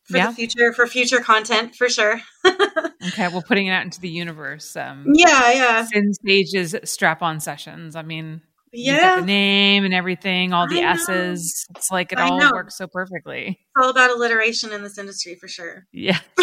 [0.04, 0.28] for yeah.
[0.28, 2.20] the future for future content for sure.
[2.46, 4.76] okay, well, putting it out into the universe.
[4.76, 5.84] Um, yeah, yeah.
[5.84, 7.96] Sinn Sage's strap on sessions.
[7.96, 11.66] I mean, yeah, the name and everything, all the S's.
[11.76, 12.50] It's like it I all know.
[12.52, 13.58] works so perfectly.
[13.60, 15.86] It's all about alliteration in this industry for sure.
[15.92, 16.18] Yeah.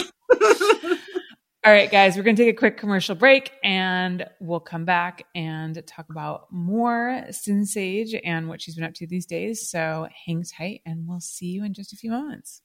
[1.68, 5.24] all right, guys, we're going to take a quick commercial break and we'll come back
[5.36, 9.70] and talk about more Sinn Sage and what she's been up to these days.
[9.70, 12.62] So hang tight and we'll see you in just a few moments.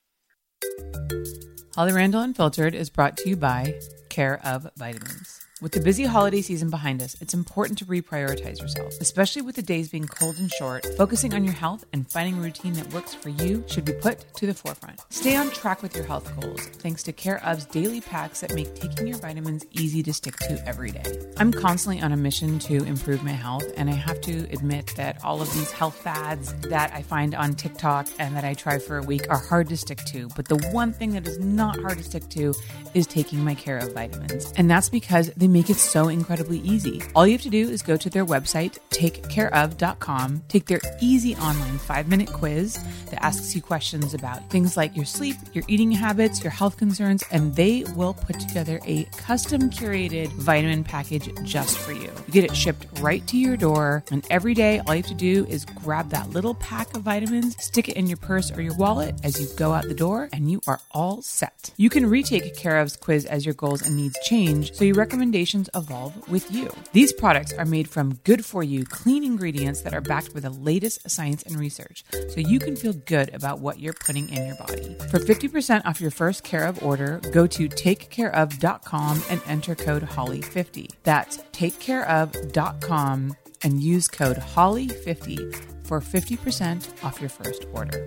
[1.75, 5.42] Holly Randall Unfiltered is brought to you by Care of Vitamins.
[5.63, 9.63] With the busy holiday season behind us, it's important to reprioritize yourself, especially with the
[9.63, 10.85] days being cold and short.
[10.97, 14.25] Focusing on your health and finding a routine that works for you should be put
[14.35, 14.99] to the forefront.
[15.11, 18.75] Stay on track with your health goals thanks to Care of's daily packs that make
[18.75, 21.05] taking your vitamins easy to stick to every day.
[21.37, 25.23] I'm constantly on a mission to improve my health, and I have to admit that
[25.23, 28.99] all of these health fads that I find on TikTok and that I try for
[28.99, 30.29] a week are hard to stick to.
[30.35, 32.53] But the one thing that is not hard to stick to
[32.95, 34.53] is taking my Care of vitamins.
[34.57, 37.03] And that's because they make it so incredibly easy.
[37.15, 41.79] All you have to do is go to their website, takecareof.com, take their easy online
[41.79, 46.43] five minute quiz that asks you questions about things like your sleep, your eating habits,
[46.43, 51.93] your health concerns, and they will put together a custom curated vitamin package just for
[51.93, 52.11] you.
[52.27, 55.15] You get it shipped right to your door, and every day all you have to
[55.15, 58.77] do is grab that little pack of vitamins, stick it in your purse or your
[58.77, 61.73] wallet as you go out the door, and you are all set.
[61.77, 64.95] You can retake Care of's quiz as your goals and needs change, so your
[65.43, 66.71] recommendations evolve with you.
[66.93, 70.51] These products are made from good for you, clean ingredients that are backed with the
[70.51, 74.57] latest science and research, so you can feel good about what you're putting in your
[74.57, 74.97] body.
[75.11, 80.91] For 50% off your first Care of order, go to takecareof.com and enter code HOLLY50.
[81.03, 88.07] That's takecareof.com and use code HOLLY50 for 50% off your first order.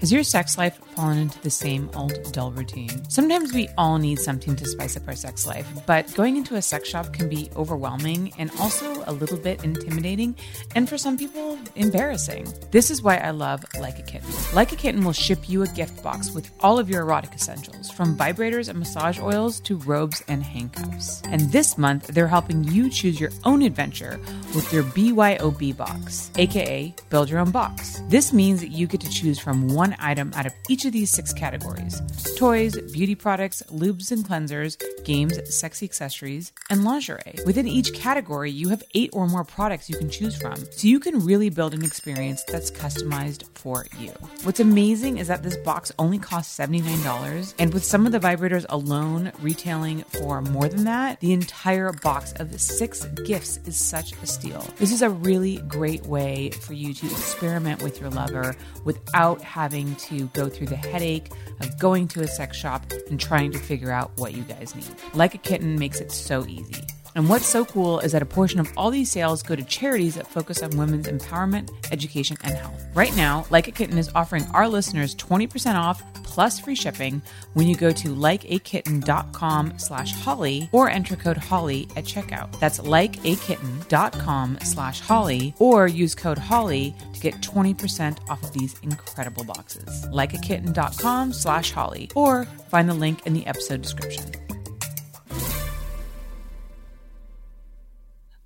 [0.00, 3.02] Has your sex life fallen into the same old dull routine?
[3.10, 6.62] Sometimes we all need something to spice up our sex life, but going into a
[6.62, 10.36] sex shop can be overwhelming and also a little bit intimidating,
[10.76, 12.46] and for some people, embarrassing.
[12.70, 14.30] This is why I love Like a Kitten.
[14.54, 17.90] Like a Kitten will ship you a gift box with all of your erotic essentials,
[17.90, 21.22] from vibrators and massage oils to robes and handcuffs.
[21.24, 24.20] And this month, they're helping you choose your own adventure
[24.54, 28.00] with their BYOB box, aka Build Your Own Box.
[28.08, 30.92] This means that you get to choose from one one item out of each of
[30.92, 32.02] these six categories
[32.36, 37.38] toys, beauty products, lubes and cleansers, games, sexy accessories, and lingerie.
[37.44, 41.00] Within each category, you have eight or more products you can choose from, so you
[41.00, 44.12] can really build an experience that's customized for you.
[44.44, 48.66] What's amazing is that this box only costs $79, and with some of the vibrators
[48.68, 54.26] alone retailing for more than that, the entire box of six gifts is such a
[54.26, 54.64] steal.
[54.76, 59.77] This is a really great way for you to experiment with your lover without having
[59.78, 63.58] having to go through the headache of going to a sex shop and trying to
[63.58, 64.84] figure out what you guys need.
[65.14, 66.82] Like a Kitten makes it so easy.
[67.14, 70.14] And what's so cool is that a portion of all these sales go to charities
[70.14, 72.84] that focus on women's empowerment, education, and health.
[72.94, 77.22] Right now, Like a Kitten is offering our listeners 20% off plus free shipping
[77.54, 82.58] when you go to likeakitten.com slash holly or enter code holly at checkout.
[82.60, 89.44] That's likeakitten.com slash holly or use code holly to get 20% off of these incredible
[89.44, 90.06] boxes.
[90.06, 94.47] Likeakitten.com slash holly or find the link in the episode description.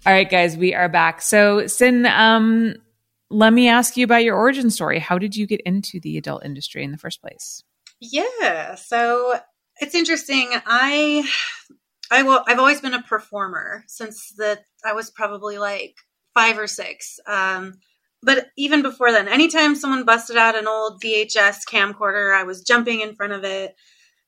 [0.04, 1.22] All right, guys, we are back.
[1.22, 2.74] So, Sinn, um,
[3.30, 4.98] let me ask you about your origin story.
[4.98, 7.62] How did you get into the adult industry in the first place?
[8.00, 9.38] Yeah, so
[9.80, 10.50] it's interesting.
[10.66, 11.24] I,
[12.10, 12.42] I will.
[12.48, 15.94] I've always been a performer since the I was probably like
[16.34, 17.20] five or six.
[17.28, 17.74] Um,
[18.24, 23.02] but even before then, anytime someone busted out an old VHS camcorder, I was jumping
[23.02, 23.76] in front of it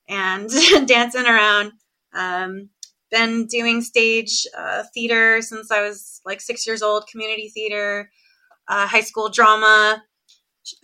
[0.09, 0.49] and
[0.87, 1.73] dancing around.
[2.13, 2.71] Um,
[3.15, 8.11] been doing stage uh, theater since I was like six years old, community theater,
[8.69, 10.03] uh, high school drama.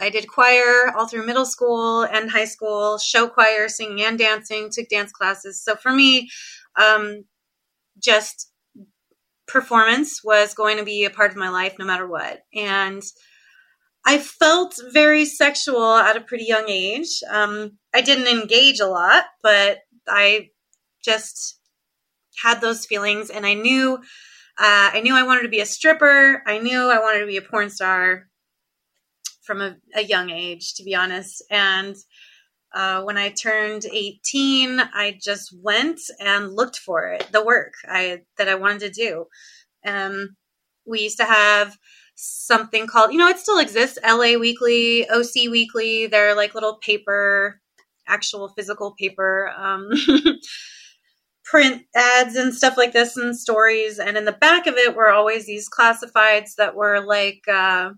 [0.01, 4.71] I did choir all through middle school and high school, show choir, singing and dancing,
[4.71, 5.61] took dance classes.
[5.61, 6.31] So for me,
[6.77, 7.25] um,
[7.99, 8.53] just
[9.49, 12.43] performance was going to be a part of my life no matter what.
[12.55, 13.03] And
[14.07, 17.23] I felt very sexual at a pretty young age.
[17.29, 20.51] Um, I didn't engage a lot, but I
[21.03, 21.60] just
[22.43, 23.99] had those feelings and I knew
[24.59, 26.43] uh, I knew I wanted to be a stripper.
[26.47, 28.29] I knew I wanted to be a porn star
[29.43, 31.43] from a, a young age, to be honest.
[31.51, 31.97] And
[32.75, 38.21] uh, when I turned 18, I just went and looked for it, the work I
[38.37, 39.25] that I wanted to do.
[39.87, 40.37] Um,
[40.87, 41.79] we used to have
[42.15, 46.07] something called, you know, it still exists, LA Weekly, OC Weekly.
[46.07, 47.61] They're like little paper,
[48.07, 49.51] actual physical paper.
[49.57, 49.89] Um,
[51.51, 53.99] print ads and stuff like this and stories.
[53.99, 57.91] And in the back of it were always these classifieds that were like uh,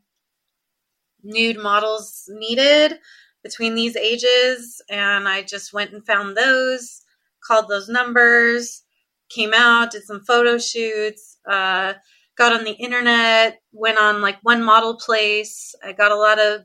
[1.23, 2.99] nude models needed
[3.43, 4.81] between these ages.
[4.89, 7.03] And I just went and found those,
[7.47, 8.83] called those numbers,
[9.29, 11.93] came out, did some photo shoots, uh,
[12.39, 15.75] got on the internet, went on like one model place.
[15.85, 16.63] I got a lot of,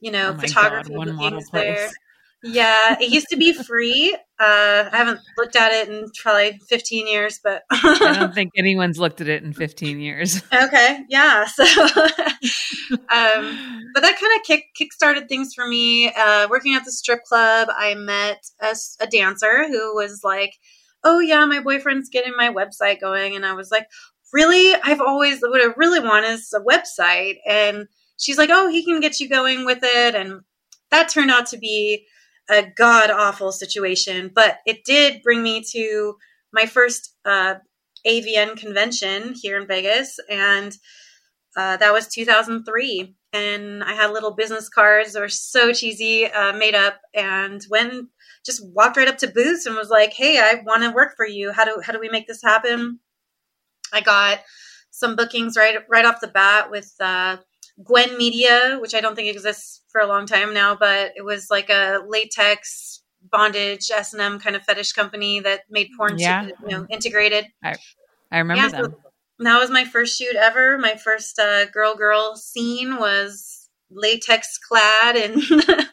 [0.00, 1.90] you know, oh photography God, things there.
[2.42, 4.14] Yeah, it used to be free.
[4.38, 8.98] Uh, I haven't looked at it in probably 15 years, but I don't think anyone's
[8.98, 10.42] looked at it in 15 years.
[10.52, 11.46] Okay, yeah.
[11.58, 11.64] So,
[12.94, 16.12] um, but that kind of kick kick started things for me.
[16.14, 20.54] Uh, working at the strip club, I met a, a dancer who was like,
[21.02, 23.86] "Oh yeah, my boyfriend's getting my website going," and I was like,
[24.32, 24.74] "Really?
[24.84, 29.00] I've always what I really want is a website." And she's like, "Oh, he can
[29.00, 30.42] get you going with it," and
[30.90, 32.06] that turned out to be
[32.48, 36.16] a god awful situation, but it did bring me to
[36.52, 37.56] my first uh,
[38.06, 40.76] AVN convention here in Vegas, and
[41.56, 43.14] uh, that was 2003.
[43.34, 48.08] And I had little business cards that were so cheesy, uh, made up, and when
[48.46, 51.26] just walked right up to booths and was like, "Hey, I want to work for
[51.26, 51.52] you.
[51.52, 53.00] How do how do we make this happen?"
[53.92, 54.40] I got
[54.90, 57.36] some bookings right right off the bat with uh,
[57.84, 61.48] Gwen Media, which I don't think exists for a long time now, but it was
[61.50, 66.46] like a latex bondage S and M kind of fetish company that made porn, yeah.
[66.46, 67.46] you know, integrated.
[67.64, 67.74] I,
[68.30, 68.92] I remember yeah, them.
[68.92, 70.78] So that was my first shoot ever.
[70.78, 75.42] My first uh, girl girl scene was latex clad and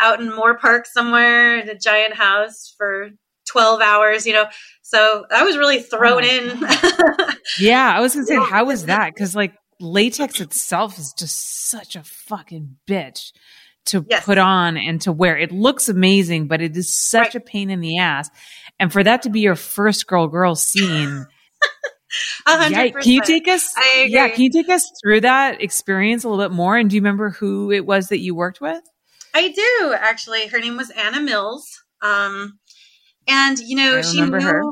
[0.00, 3.10] out in Moorpark somewhere in a giant house for
[3.48, 4.46] 12 hours, you know.
[4.82, 7.34] So I was really thrown oh in.
[7.58, 9.14] yeah, I was gonna say, how was that?
[9.14, 13.32] Because like latex itself is just such a fucking bitch
[13.86, 14.24] to yes.
[14.24, 15.36] put on and to wear.
[15.36, 17.36] It looks amazing, but it is such right.
[17.36, 18.30] a pain in the ass.
[18.78, 21.26] And for that to be your first girl girl scene.
[22.48, 23.74] yeah, can you take us?
[23.96, 26.76] Yeah, can you take us through that experience a little bit more?
[26.76, 28.82] And do you remember who it was that you worked with?
[29.34, 30.46] I do actually.
[30.46, 31.82] Her name was Anna Mills.
[32.02, 32.58] Um,
[33.26, 34.62] and you know, she knew her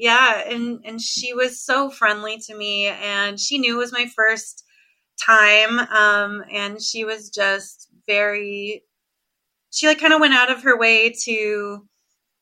[0.00, 4.06] yeah and and she was so friendly to me and she knew it was my
[4.16, 4.64] first
[5.24, 8.82] time um and she was just very
[9.70, 11.86] she like kind of went out of her way to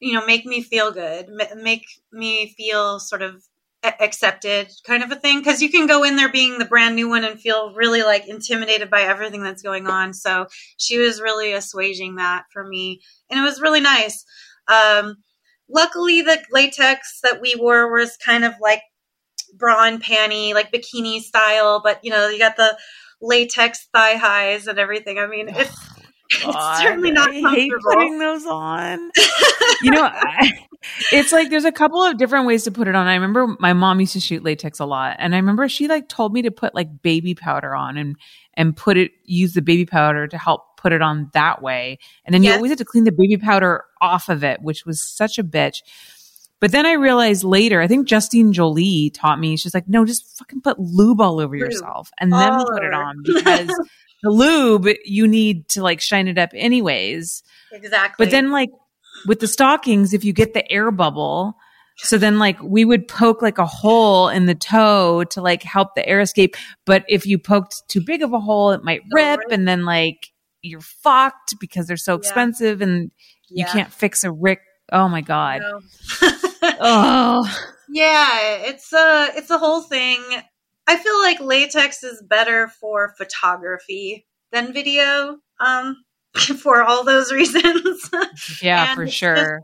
[0.00, 3.42] you know make me feel good make me feel sort of
[4.00, 7.08] accepted kind of a thing because you can go in there being the brand new
[7.08, 11.52] one and feel really like intimidated by everything that's going on so she was really
[11.52, 14.24] assuaging that for me and it was really nice.
[14.68, 15.16] Um
[15.68, 18.82] luckily the latex that we wore was kind of like
[19.54, 22.76] bra and panty, like bikini style, but you know, you got the
[23.20, 25.18] latex thigh highs and everything.
[25.18, 25.76] I mean, it's
[26.44, 29.10] oh, it's certainly not I hate putting those on.
[29.82, 30.52] you know, I,
[31.12, 33.06] it's like there's a couple of different ways to put it on.
[33.06, 36.08] I remember my mom used to shoot latex a lot, and I remember she like
[36.08, 38.16] told me to put like baby powder on and
[38.58, 41.98] and put it use the baby powder to help put it on that way.
[42.24, 42.50] And then yes.
[42.50, 45.44] you always had to clean the baby powder off of it, which was such a
[45.44, 45.78] bitch.
[46.60, 50.36] But then I realized later, I think Justine Joli taught me, she's like, no, just
[50.36, 52.64] fucking put lube all over yourself and then oh.
[52.68, 52.98] put it oh.
[52.98, 53.68] on because
[54.24, 57.44] the lube, you need to like shine it up anyways.
[57.70, 58.26] Exactly.
[58.26, 58.70] But then like
[59.24, 61.56] with the stockings, if you get the air bubble,
[61.98, 65.94] so then like we would poke like a hole in the toe to like help
[65.94, 66.56] the air escape.
[66.86, 70.28] But if you poked too big of a hole, it might rip and then like
[70.62, 72.86] you're fucked because they're so expensive yeah.
[72.86, 73.10] and
[73.48, 73.72] you yeah.
[73.72, 74.60] can't fix a rick.
[74.92, 75.60] Oh my God.
[75.60, 75.80] No.
[76.80, 77.58] oh.
[77.88, 78.28] Yeah,
[78.60, 80.20] it's a it's a whole thing.
[80.86, 85.38] I feel like latex is better for photography than video.
[85.60, 85.96] Um
[86.62, 88.10] for all those reasons.
[88.62, 89.62] yeah, for sure.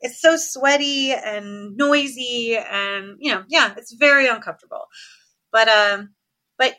[0.00, 4.86] It's so sweaty and noisy and you know yeah it's very uncomfortable.
[5.52, 6.14] But um
[6.58, 6.74] but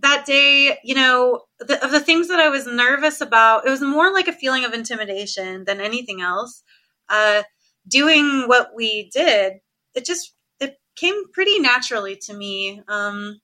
[0.00, 3.80] that day you know the, of the things that i was nervous about it was
[3.80, 6.62] more like a feeling of intimidation than anything else.
[7.08, 7.42] Uh
[7.88, 9.54] doing what we did
[9.94, 12.82] it just it came pretty naturally to me.
[12.88, 13.40] Um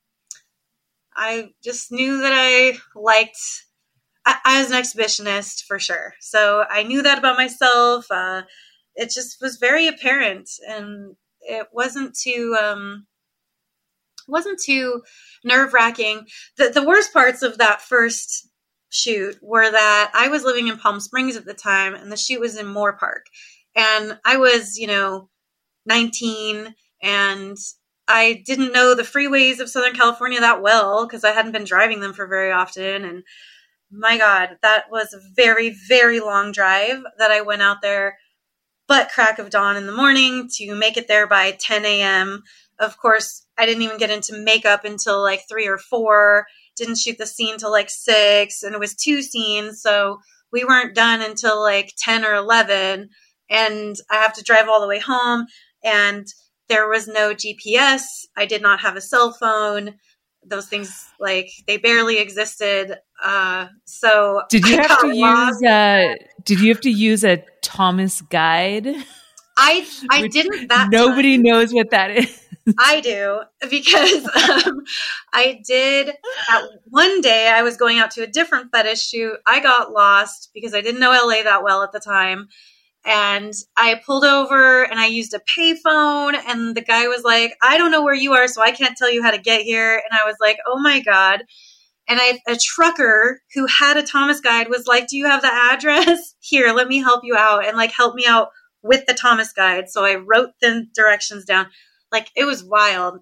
[1.17, 3.39] i just knew that i liked
[4.27, 6.15] I, I was an exhibitionist for sure.
[6.21, 8.07] So i knew that about myself.
[8.11, 8.43] Uh
[9.01, 13.07] it just was very apparent and it wasn't too um
[14.29, 15.03] wasn't too
[15.43, 16.27] nerve wracking.
[16.59, 18.49] The the worst parts of that first
[18.91, 22.41] shoot were that I was living in Palm Springs at the time and the shoot
[22.41, 23.23] was in Moorpark.
[23.75, 25.31] And I was, you know,
[25.87, 27.57] 19 and
[28.07, 32.01] I didn't know the freeways of Southern California that well because I hadn't been driving
[32.01, 33.05] them for very often.
[33.05, 33.23] And
[33.91, 38.19] my God, that was a very, very long drive that I went out there
[38.91, 42.43] butt crack of dawn in the morning to make it there by 10 a.m.
[42.81, 46.45] Of course, I didn't even get into makeup until like three or four.
[46.75, 50.19] Didn't shoot the scene till like six, and it was two scenes, so
[50.51, 53.11] we weren't done until like 10 or 11.
[53.49, 55.47] And I have to drive all the way home,
[55.85, 56.27] and
[56.69, 58.03] there was no GPS.
[58.37, 59.95] I did not have a cell phone
[60.45, 62.97] those things like they barely existed.
[63.23, 68.21] Uh, so did you have to use a, did you have to use a Thomas
[68.23, 68.87] guide?
[69.57, 71.43] I I didn't that nobody time.
[71.43, 72.47] knows what that is.
[72.79, 74.25] I do because
[74.67, 74.83] um,
[75.33, 79.37] I did at one day I was going out to a different fetish shoot.
[79.47, 82.49] I got lost because I didn't know LA that well at the time
[83.05, 87.79] and I pulled over and I used a payphone and the guy was like, "I
[87.79, 90.19] don't know where you are, so I can't tell you how to get here." And
[90.19, 91.45] I was like, "Oh my god."
[92.11, 95.53] And I a trucker who had a Thomas guide was like, "Do you have the
[95.53, 96.35] address?
[96.41, 98.49] Here, let me help you out." And like help me out
[98.83, 99.89] with the Thomas guide.
[99.89, 101.69] So I wrote the directions down.
[102.11, 103.21] Like it was wild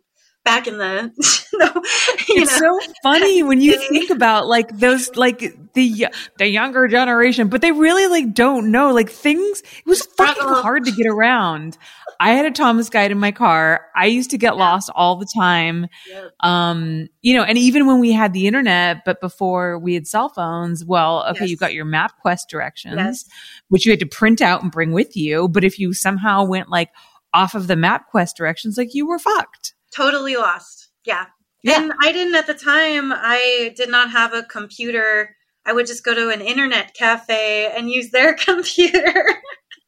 [0.49, 2.81] back in the it's know.
[2.81, 5.41] so funny when you think about like those like
[5.75, 6.07] the
[6.39, 10.87] the younger generation but they really like don't know like things it was fucking hard
[10.87, 11.77] to get around
[12.19, 14.61] i had a thomas guide in my car i used to get yeah.
[14.61, 16.33] lost all the time yep.
[16.41, 20.31] um you know and even when we had the internet but before we had cell
[20.31, 21.51] phones well okay yes.
[21.51, 23.25] you got your mapquest directions yes.
[23.69, 26.71] which you had to print out and bring with you but if you somehow went
[26.71, 26.89] like
[27.35, 30.89] off of the mapquest directions like you were fucked totally lost.
[31.05, 31.27] Yeah.
[31.63, 31.81] yeah.
[31.81, 35.35] And I didn't at the time, I did not have a computer.
[35.67, 39.43] I would just go to an internet cafe and use their computer.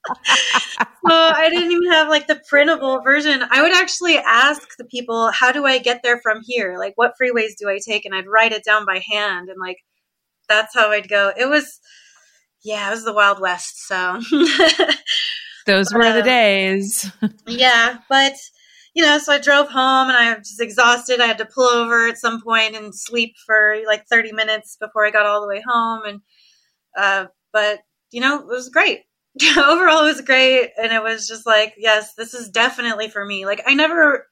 [0.78, 3.42] so I didn't even have like the printable version.
[3.50, 6.76] I would actually ask the people, how do I get there from here?
[6.78, 8.04] Like, what freeways do I take?
[8.04, 9.48] And I'd write it down by hand.
[9.48, 9.78] And like,
[10.48, 11.32] that's how I'd go.
[11.36, 11.80] It was,
[12.64, 13.86] yeah, it was the Wild West.
[13.86, 14.20] So
[15.66, 17.10] those were the um, days.
[17.46, 17.98] yeah.
[18.08, 18.34] But
[18.94, 21.20] you know, so I drove home and I was just exhausted.
[21.20, 25.06] I had to pull over at some point and sleep for like 30 minutes before
[25.06, 26.02] I got all the way home.
[26.04, 26.20] And,
[26.96, 27.80] uh, but,
[28.10, 29.02] you know, it was great.
[29.56, 30.70] Overall, it was great.
[30.76, 33.46] And it was just like, yes, this is definitely for me.
[33.46, 34.26] Like, I never,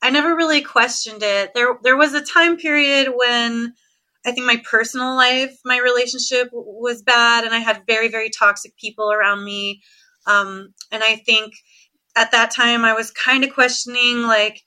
[0.00, 1.52] I never really questioned it.
[1.54, 3.74] There, there was a time period when
[4.24, 8.76] I think my personal life, my relationship was bad and I had very, very toxic
[8.76, 9.82] people around me.
[10.26, 11.54] Um, and I think,
[12.18, 14.60] at that time I was kind of questioning like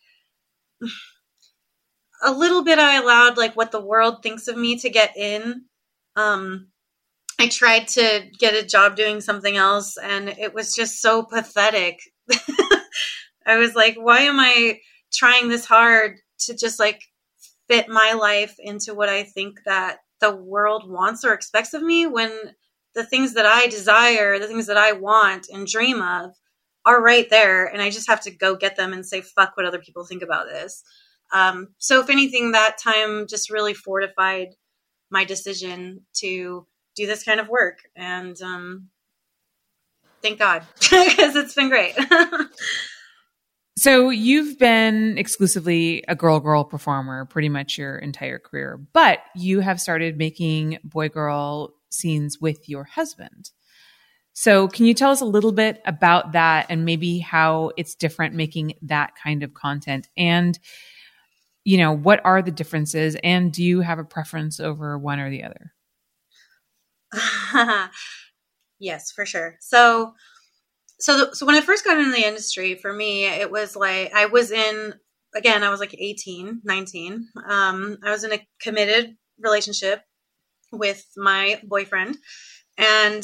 [2.24, 5.66] a little bit I allowed like what the world thinks of me to get in.
[6.16, 6.68] Um
[7.40, 12.00] I tried to get a job doing something else and it was just so pathetic.
[13.46, 14.80] I was like, why am I
[15.12, 17.02] trying this hard to just like
[17.68, 22.06] fit my life into what I think that the world wants or expects of me
[22.06, 22.32] when
[22.94, 26.32] the things that I desire, the things that I want and dream of
[26.86, 27.66] are right there.
[27.66, 30.22] And I just have to go get them and say, fuck what other people think
[30.22, 30.84] about this.
[31.32, 34.50] Um, so, if anything, that time just really fortified
[35.10, 36.66] my decision to
[36.96, 37.80] do this kind of work.
[37.96, 38.90] And um,
[40.22, 41.96] thank God, because it's been great.
[43.78, 49.62] so, you've been exclusively a girl girl performer pretty much your entire career, but you
[49.62, 53.52] have started making boy girl scenes with your husband.
[54.34, 58.36] So, can you tell us a little bit about that and maybe how it's different
[58.36, 60.08] making that kind of content?
[60.16, 60.58] And,
[61.66, 63.18] you know, what are the differences?
[63.24, 65.74] And do you have a preference over one or the other?
[68.80, 69.58] yes, for sure.
[69.60, 70.14] So,
[71.00, 74.14] so, the, so when I first got into the industry, for me, it was like
[74.14, 74.94] I was in
[75.36, 77.28] again, I was like 18, 19.
[77.48, 80.02] Um, I was in a committed relationship
[80.72, 82.18] with my boyfriend,
[82.78, 83.24] and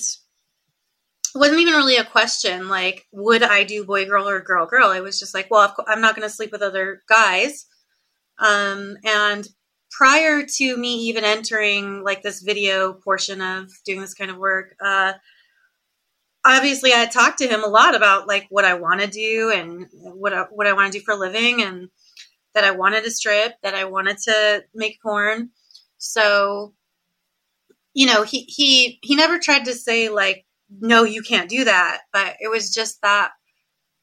[1.35, 4.89] wasn't even really a question like would i do boy girl or girl girl?
[4.89, 7.65] I was just like well i'm not going to sleep with other guys.
[8.39, 9.47] Um, and
[9.89, 14.75] prior to me even entering like this video portion of doing this kind of work
[14.83, 15.13] uh,
[16.45, 19.87] obviously i talked to him a lot about like what i want to do and
[19.91, 21.89] what I, what i want to do for a living and
[22.53, 25.49] that i wanted to strip that i wanted to make porn.
[25.97, 26.73] So
[27.93, 32.01] you know he he he never tried to say like no, you can't do that.
[32.11, 33.31] But it was just that,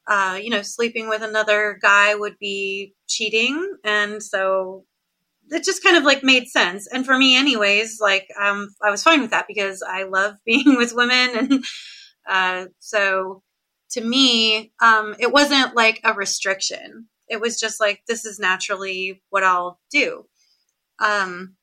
[0.07, 3.77] uh, you know, sleeping with another guy would be cheating.
[3.83, 4.85] And so
[5.49, 6.87] it just kind of like made sense.
[6.91, 10.75] And for me, anyways, like, um, I was fine with that because I love being
[10.75, 11.29] with women.
[11.37, 11.65] And,
[12.27, 13.43] uh, so
[13.91, 17.07] to me, um, it wasn't like a restriction.
[17.27, 20.25] It was just like, this is naturally what I'll do.
[20.99, 21.55] Um,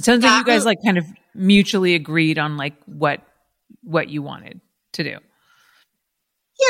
[0.00, 1.04] Sounds like you guys like kind of
[1.34, 3.20] mutually agreed on like what
[3.82, 4.60] what you wanted
[4.92, 5.18] to do.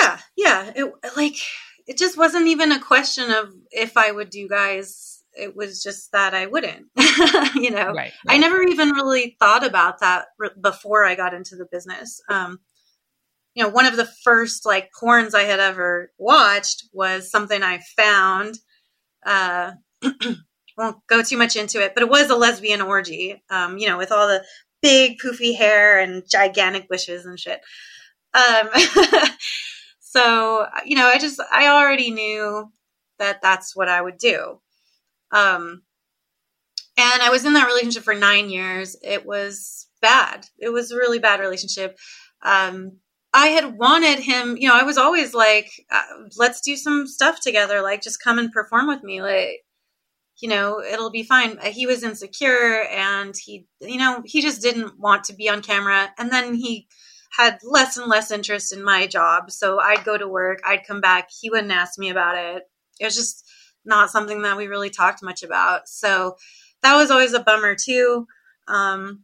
[0.00, 0.72] Yeah, yeah.
[0.74, 1.36] It like
[1.86, 5.22] it just wasn't even a question of if I would do guys.
[5.34, 6.88] It was just that I wouldn't.
[7.54, 8.12] you know, right, right.
[8.28, 10.26] I never even really thought about that
[10.60, 12.20] before I got into the business.
[12.28, 12.58] Um,
[13.54, 17.80] you know, one of the first like porns I had ever watched was something I
[17.96, 18.58] found.
[19.24, 19.72] Uh,
[20.76, 23.42] won't go too much into it, but it was a lesbian orgy.
[23.50, 24.44] Um, you know, with all the
[24.82, 27.60] big poofy hair and gigantic bushes and shit.
[28.34, 28.68] Um,
[30.00, 32.70] so you know, I just I already knew
[33.18, 34.60] that that's what I would do.
[35.30, 35.82] Um,
[36.96, 38.96] and I was in that relationship for nine years.
[39.02, 40.46] It was bad.
[40.58, 41.96] It was a really bad relationship.
[42.42, 42.98] Um,
[43.32, 46.02] I had wanted him, you know, I was always like, uh,
[46.36, 47.80] let's do some stuff together.
[47.80, 49.22] Like, just come and perform with me.
[49.22, 49.60] Like,
[50.42, 51.56] you know, it'll be fine.
[51.58, 55.62] Uh, he was insecure and he, you know, he just didn't want to be on
[55.62, 56.10] camera.
[56.18, 56.88] And then he
[57.38, 59.52] had less and less interest in my job.
[59.52, 61.28] So I'd go to work, I'd come back.
[61.40, 62.64] He wouldn't ask me about it.
[62.98, 63.48] It was just
[63.84, 65.88] not something that we really talked much about.
[65.88, 66.34] So
[66.82, 68.26] that was always a bummer too.
[68.66, 69.22] Um,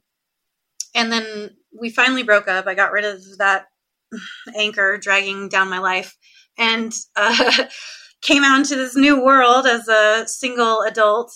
[0.95, 2.69] and then we finally broke up.
[2.69, 3.67] I got rid of that
[4.57, 6.17] anchor dragging down my life.
[6.57, 7.65] And, uh,
[8.23, 11.33] came out into this new world as a single adult.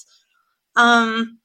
[0.76, 1.38] Um,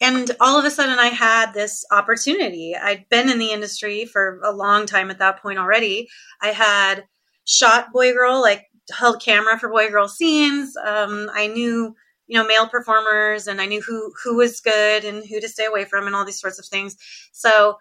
[0.00, 2.74] and all of a sudden, I had this opportunity.
[2.74, 6.08] I'd been in the industry for a long time at that point already.
[6.40, 7.04] I had
[7.46, 10.76] shot boy girl, like held camera for boy girl scenes.
[10.76, 11.94] Um, I knew,
[12.26, 15.66] you know, male performers, and I knew who who was good and who to stay
[15.66, 16.96] away from, and all these sorts of things.
[17.32, 17.76] So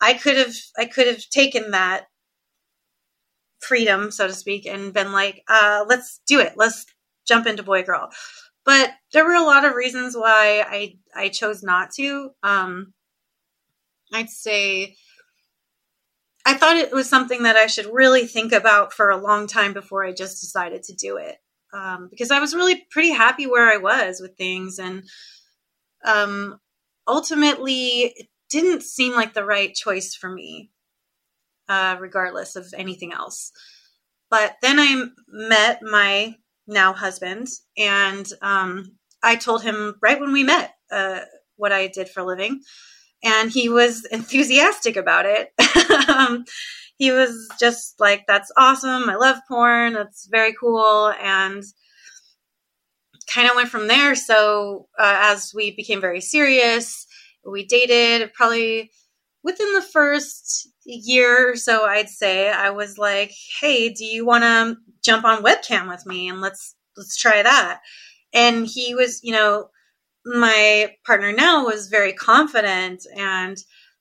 [0.00, 2.06] I could have I could have taken that
[3.66, 6.54] freedom, so to speak, and been like, uh, let's do it.
[6.56, 6.86] Let's
[7.26, 8.10] jump into boy girl.
[8.64, 12.30] But there were a lot of reasons why I I chose not to.
[12.42, 12.94] Um,
[14.12, 14.96] I'd say
[16.44, 19.72] I thought it was something that I should really think about for a long time
[19.72, 21.36] before I just decided to do it.
[21.72, 25.02] Um, because I was really pretty happy where I was with things, and
[26.04, 26.60] um,
[27.06, 30.70] ultimately, it didn't seem like the right choice for me
[31.68, 33.52] uh, regardless of anything else.
[34.30, 36.34] But then I met my
[36.66, 37.48] now husband,
[37.78, 41.20] and um, I told him right when we met uh,
[41.56, 42.60] what I did for a living,
[43.22, 45.52] and he was enthusiastic about it.
[46.08, 46.44] um,
[46.98, 49.08] he was just like, "That's awesome!
[49.08, 49.92] I love porn.
[49.92, 51.62] That's very cool." And
[53.32, 54.14] kind of went from there.
[54.14, 57.06] So uh, as we became very serious,
[57.44, 58.90] we dated probably
[59.46, 64.42] within the first year or so, I'd say I was like, "Hey, do you want
[64.42, 67.80] to jump on webcam with me and let's let's try that?"
[68.34, 69.70] And he was, you know,
[70.26, 73.56] my partner now was very confident and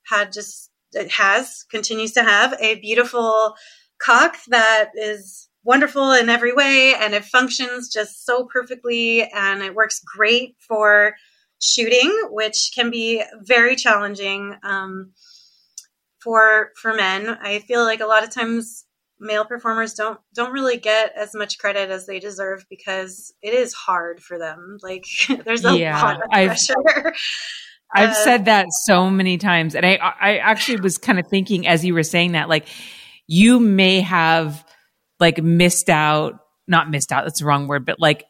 [0.08, 0.72] had just
[1.12, 3.56] has continues to have a beautiful
[4.02, 9.76] cock that is wonderful in every way and it functions just so perfectly and it
[9.76, 11.16] works great for
[11.60, 15.12] shooting which can be very challenging um,
[16.26, 17.30] for for men.
[17.42, 18.84] I feel like a lot of times
[19.18, 23.74] male performers don't don't really get as much credit as they deserve because it is
[23.74, 24.78] hard for them.
[24.82, 25.06] Like
[25.46, 26.74] there's a yeah, lot of pressure.
[26.86, 27.14] I've,
[27.96, 31.68] I've uh, said that so many times and i i actually was kind of thinking
[31.68, 32.66] as you were saying that like
[33.28, 34.66] you may have
[35.20, 38.26] like missed out, not missed out, that's the wrong word, but like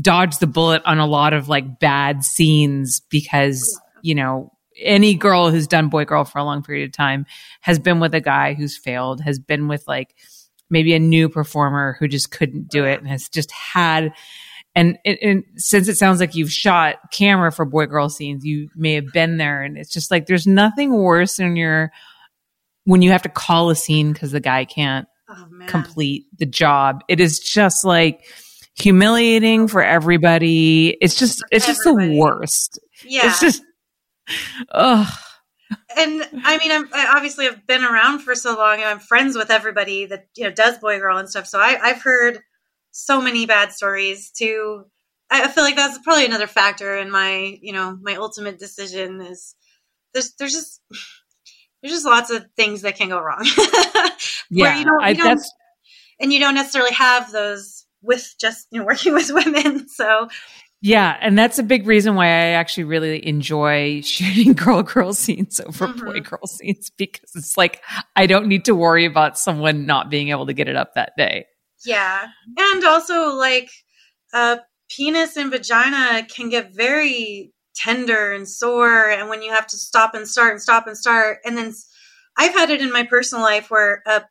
[0.00, 5.50] dodged the bullet on a lot of like bad scenes because, you know, any girl
[5.50, 7.26] who's done boy girl for a long period of time
[7.60, 10.14] has been with a guy who's failed, has been with like
[10.70, 14.12] maybe a new performer who just couldn't do it and has just had
[14.74, 18.94] and, and, since it sounds like you've shot camera for boy girl scenes, you may
[18.94, 19.62] have been there.
[19.62, 21.92] And it's just like there's nothing worse than your
[22.84, 27.02] when you have to call a scene because the guy can't oh, complete the job.
[27.08, 28.24] It is just like
[28.74, 30.96] humiliating for everybody.
[31.00, 32.06] It's just for it's everybody.
[32.06, 32.78] just the worst.
[33.04, 33.26] Yeah.
[33.26, 33.62] It's just
[34.70, 35.08] ugh.
[35.96, 39.36] And I mean, I'm I obviously I've been around for so long, and I'm friends
[39.36, 41.46] with everybody that you know does boy girl and stuff.
[41.46, 42.40] So I, I've heard
[42.90, 44.30] so many bad stories.
[44.38, 44.84] To
[45.30, 49.54] I feel like that's probably another factor in my you know my ultimate decision is
[50.12, 50.80] there's there's just
[51.82, 53.44] there's just lots of things that can go wrong.
[54.50, 55.42] yeah, you don't, you I, don't,
[56.20, 59.86] and you don't necessarily have those with just you know working with women.
[59.94, 60.28] So
[60.84, 65.60] yeah, and that's a big reason why I actually really enjoy shooting girl girl scenes
[65.60, 66.04] over mm-hmm.
[66.04, 67.80] boy girl scenes because it's like
[68.16, 71.12] I don't need to worry about someone not being able to get it up that
[71.16, 71.46] day.
[71.86, 72.26] Yeah,
[72.58, 73.70] and also like
[74.34, 74.56] uh,
[74.90, 80.14] penis and vagina can get very tender and sore and when you have to stop
[80.14, 81.72] and start and stop and start and then
[82.36, 84.22] i've had it in my personal life where a,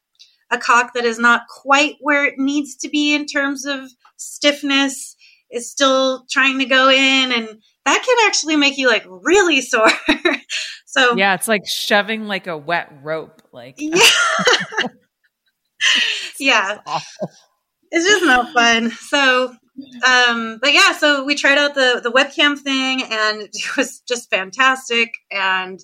[0.52, 5.16] a cock that is not quite where it needs to be in terms of stiffness
[5.52, 7.48] is still trying to go in and
[7.86, 9.92] that can actually make you like really sore
[10.86, 14.00] so yeah it's like shoving like a wet rope like yeah
[16.40, 16.80] yeah
[17.92, 19.54] it's just not fun so
[20.06, 24.30] um, but yeah, so we tried out the the webcam thing, and it was just
[24.30, 25.14] fantastic.
[25.32, 25.80] And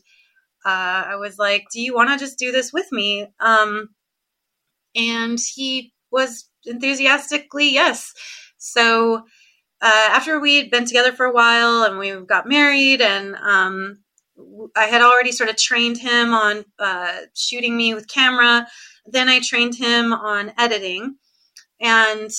[0.66, 3.90] uh, I was like, "Do you want to just do this with me?" Um,
[4.96, 8.14] and he was enthusiastically yes.
[8.58, 9.24] So
[9.82, 14.00] uh, after we'd been together for a while and we got married, and um,
[14.76, 18.68] I had already sort of trained him on uh, shooting me with camera.
[19.06, 21.16] Then I trained him on editing,
[21.80, 22.32] and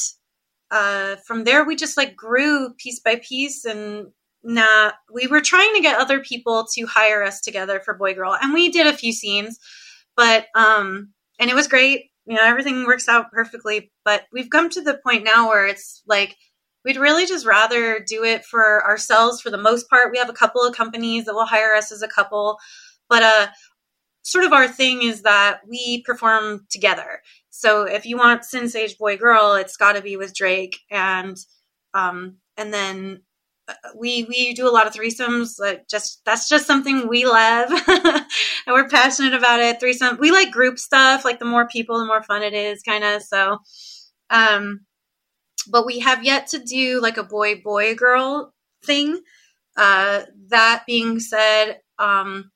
[0.71, 4.09] uh, from there we just like grew piece by piece and
[4.45, 8.37] now we were trying to get other people to hire us together for boy girl
[8.41, 9.59] and we did a few scenes
[10.17, 14.69] but um and it was great you know everything works out perfectly but we've come
[14.69, 16.37] to the point now where it's like
[16.89, 20.33] we'd really just rather do it for ourselves for the most part we have a
[20.35, 22.59] couple of companies that will hire us as a couple
[23.09, 23.47] but uh
[24.23, 27.21] sort of our thing is that we perform together
[27.59, 31.37] so if you want Sinn Sage Boy Girl, it's got to be with Drake, and
[31.93, 33.23] um, and then
[33.67, 35.59] uh, we we do a lot of threesomes.
[35.59, 38.25] Like just that's just something we love, and
[38.69, 39.81] we're passionate about it.
[39.81, 41.25] Threesome, we like group stuff.
[41.25, 43.23] Like the more people, the more fun it is, kind of.
[43.23, 43.59] So,
[44.31, 44.83] um,
[45.71, 48.55] but we have yet to do like a boy boy girl
[48.85, 49.21] thing.
[49.77, 52.51] Uh, that being said, um,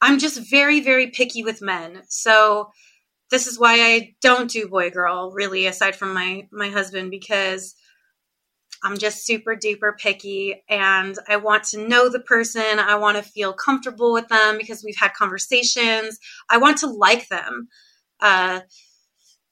[0.00, 2.02] I'm just very very picky with men.
[2.08, 2.70] So
[3.30, 7.74] this is why I don't do boy girl really aside from my my husband because
[8.82, 12.78] I'm just super duper picky and I want to know the person.
[12.78, 16.18] I want to feel comfortable with them because we've had conversations.
[16.50, 17.68] I want to like them.
[18.20, 18.60] Uh,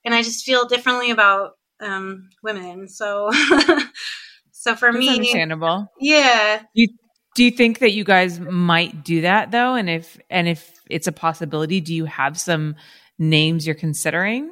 [0.03, 1.53] and I just feel differently about
[1.85, 2.87] um, women.
[2.87, 3.31] So,
[4.51, 5.87] so for That's me, understandable.
[5.99, 6.63] Yeah.
[6.73, 6.87] You,
[7.35, 9.75] do you think that you guys might do that though?
[9.75, 12.75] And if, and if it's a possibility, do you have some
[13.19, 14.51] names you're considering?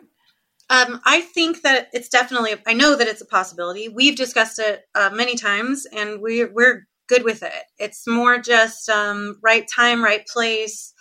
[0.69, 2.55] Um, I think that it's definitely.
[2.65, 3.89] I know that it's a possibility.
[3.89, 7.63] We've discussed it uh, many times, and we're we're good with it.
[7.77, 10.93] It's more just um, right time, right place.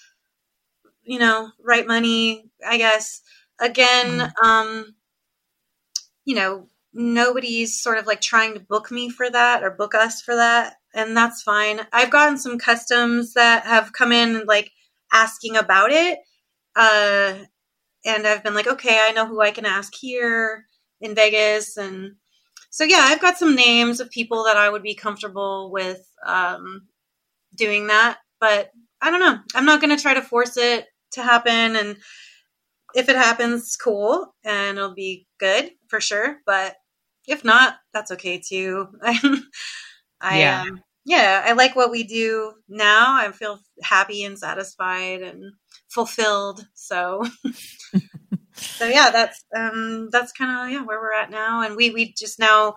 [1.05, 2.51] You know, right money.
[2.67, 3.23] I guess.
[3.61, 4.45] Again, mm.
[4.45, 4.95] um,
[6.25, 10.23] you know, nobody's sort of like trying to book me for that or book us
[10.23, 11.81] for that, and that's fine.
[11.93, 14.73] I've gotten some customs that have come in like
[15.13, 16.19] asking about it,
[16.77, 17.35] uh,
[18.05, 20.67] and I've been like, okay, I know who I can ask here
[21.01, 22.17] in Vegas, and
[22.71, 26.89] so yeah, I've got some names of people that I would be comfortable with um,
[27.55, 28.71] doing that, but
[29.01, 29.39] I don't know.
[29.55, 31.97] I'm not going to try to force it to happen and
[32.95, 36.77] if it happens cool and it'll be good for sure but
[37.29, 38.89] if not that's okay too.
[39.03, 40.63] I yeah.
[40.63, 43.17] Um, yeah i like what we do now.
[43.17, 45.53] I feel happy and satisfied and
[45.89, 47.25] fulfilled so.
[48.55, 52.13] So yeah that's um that's kind of yeah where we're at now and we we
[52.13, 52.77] just now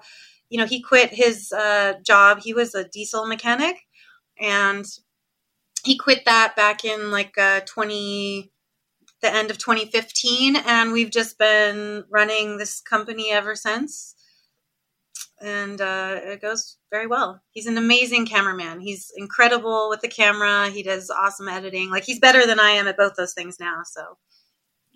[0.50, 2.40] you know he quit his uh job.
[2.42, 3.76] He was a diesel mechanic
[4.40, 4.86] and
[5.84, 8.52] he quit that back in like uh 20
[9.22, 14.16] the end of 2015 and we've just been running this company ever since
[15.42, 17.42] and uh, it goes very well.
[17.52, 18.80] He's an amazing cameraman.
[18.80, 20.70] He's incredible with the camera.
[20.70, 21.90] He does awesome editing.
[21.90, 23.82] Like he's better than I am at both those things now.
[23.86, 24.02] So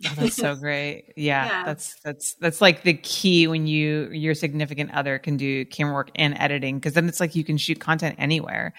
[0.05, 1.13] oh, that's so great.
[1.15, 5.65] Yeah, yeah, that's that's that's like the key when you your significant other can do
[5.65, 8.73] camera work and editing because then it's like you can shoot content anywhere.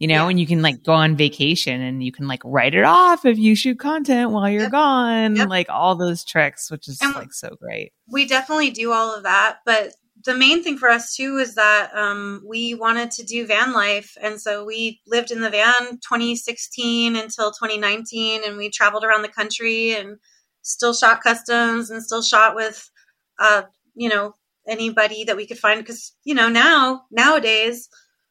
[0.00, 0.28] You know, yeah.
[0.30, 3.38] and you can like go on vacation and you can like write it off if
[3.38, 4.72] you shoot content while you're yep.
[4.72, 5.48] gone, yep.
[5.48, 7.92] like all those tricks, which is and like so great.
[8.08, 9.92] We definitely do all of that, but
[10.24, 14.16] the main thing for us too is that um, we wanted to do van life
[14.20, 19.28] and so we lived in the van 2016 until 2019 and we traveled around the
[19.28, 20.18] country and
[20.62, 22.90] still shot customs and still shot with
[23.38, 23.62] uh,
[23.94, 24.34] you know
[24.68, 27.88] anybody that we could find because you know now nowadays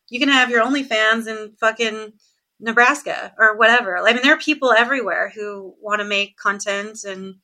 [0.09, 2.13] you can have your OnlyFans in fucking
[2.59, 3.97] Nebraska or whatever.
[3.97, 7.35] I mean, there are people everywhere who want to make content, and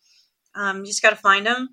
[0.55, 1.70] um, you just got to find them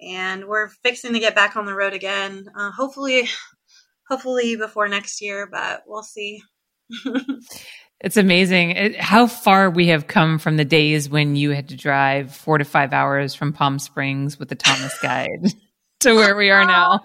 [0.00, 2.46] and we're fixing to get back on the road again.
[2.56, 3.28] Uh, hopefully,
[4.08, 6.42] hopefully before next year, but we'll see.
[8.00, 11.76] it's amazing it, how far we have come from the days when you had to
[11.76, 15.52] drive four to five hours from Palm Springs with the Thomas Guide
[16.00, 17.00] to where we are now.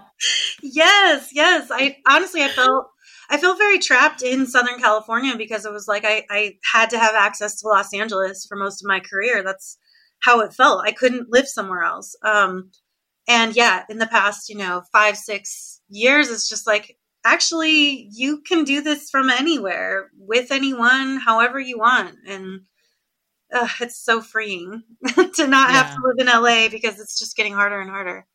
[0.62, 1.70] yes, yes.
[1.72, 2.88] I honestly, I felt.
[3.32, 7.00] I feel very trapped in Southern California because it was like I, I had to
[7.00, 9.42] have access to Los Angeles for most of my career.
[9.42, 9.78] That's
[10.20, 10.86] how it felt.
[10.86, 12.14] I couldn't live somewhere else.
[12.24, 12.72] Um,
[13.30, 18.42] and yeah, in the past, you know, five, six years, it's just like, actually, you
[18.42, 22.16] can do this from anywhere with anyone, however you want.
[22.28, 22.64] And
[23.54, 25.72] uh, it's so freeing to not yeah.
[25.72, 28.28] have to live in LA because it's just getting harder and harder.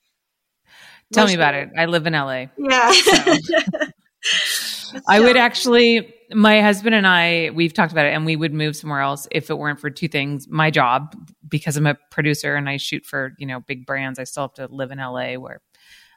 [1.13, 1.69] Tell Most me about it.
[1.77, 2.47] I live in LA.
[2.57, 2.91] Yeah.
[2.93, 3.37] So.
[5.09, 8.77] I would actually, my husband and I, we've talked about it, and we would move
[8.77, 11.15] somewhere else if it weren't for two things: my job,
[11.49, 14.19] because I'm a producer and I shoot for you know big brands.
[14.19, 15.61] I still have to live in LA where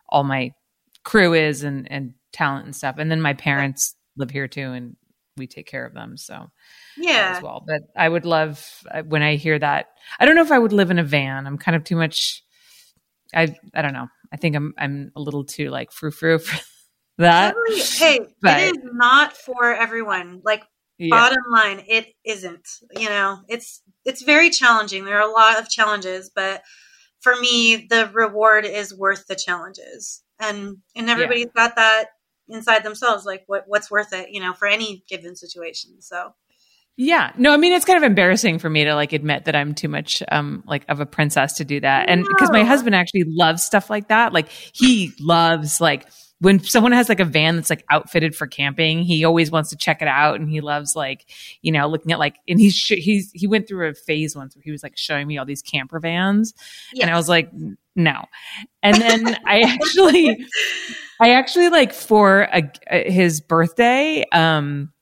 [0.08, 0.52] all my
[1.04, 4.96] crew is and and talent and stuff, and then my parents live here too, and
[5.38, 6.18] we take care of them.
[6.18, 6.52] So
[6.98, 7.64] yeah, as well.
[7.66, 9.88] But I would love uh, when I hear that.
[10.20, 11.48] I don't know if I would live in a van.
[11.48, 12.44] I'm kind of too much.
[13.34, 14.08] I I don't know.
[14.32, 16.60] I think I'm I'm a little too like frou frou for
[17.20, 17.56] that.
[17.98, 20.42] Hey, but, it is not for everyone.
[20.44, 20.64] Like
[20.98, 21.10] yeah.
[21.10, 22.68] bottom line, it isn't.
[22.98, 25.06] You know, it's it's very challenging.
[25.06, 26.62] There are a lot of challenges, but
[27.22, 30.24] for me, the reward is worth the challenges.
[30.40, 31.68] And and everybody's yeah.
[31.68, 32.08] got that
[32.48, 36.02] inside themselves, like what what's worth it, you know, for any given situation.
[36.02, 36.34] So
[36.98, 37.32] yeah.
[37.38, 39.88] No, I mean it's kind of embarrassing for me to like admit that I'm too
[39.88, 42.10] much um like of a princess to do that.
[42.10, 42.60] And because no.
[42.60, 44.34] my husband actually loves stuff like that.
[44.34, 46.08] Like he loves like
[46.42, 49.76] when someone has like a van that's like outfitted for camping, he always wants to
[49.76, 51.26] check it out, and he loves like
[51.62, 54.56] you know looking at like and he's sh- he's he went through a phase once
[54.56, 56.54] where he was like showing me all these camper vans,
[56.94, 57.04] yes.
[57.04, 57.52] and I was like
[57.96, 58.24] no,
[58.82, 60.46] and then I actually
[61.20, 64.94] I actually like for a, a, his birthday um